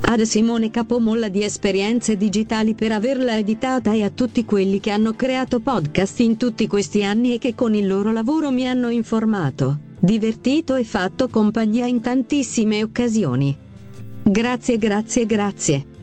Ad 0.00 0.22
Simone 0.22 0.72
Capomolla 0.72 1.28
di 1.28 1.44
Esperienze 1.44 2.16
Digitali 2.16 2.74
per 2.74 2.90
averla 2.90 3.38
editata 3.38 3.92
e 3.92 4.02
a 4.02 4.10
tutti 4.10 4.44
quelli 4.44 4.80
che 4.80 4.90
hanno 4.90 5.14
creato 5.14 5.60
podcast 5.60 6.18
in 6.18 6.36
tutti 6.36 6.66
questi 6.66 7.04
anni 7.04 7.34
e 7.34 7.38
che 7.38 7.54
con 7.54 7.72
il 7.72 7.86
loro 7.86 8.10
lavoro 8.10 8.50
mi 8.50 8.68
hanno 8.68 8.88
informato 8.88 9.92
divertito 10.04 10.74
e 10.74 10.84
fatto 10.84 11.28
compagnia 11.28 11.86
in 11.86 12.02
tantissime 12.02 12.82
occasioni. 12.82 13.56
Grazie, 14.22 14.76
grazie, 14.76 15.24
grazie. 15.24 15.93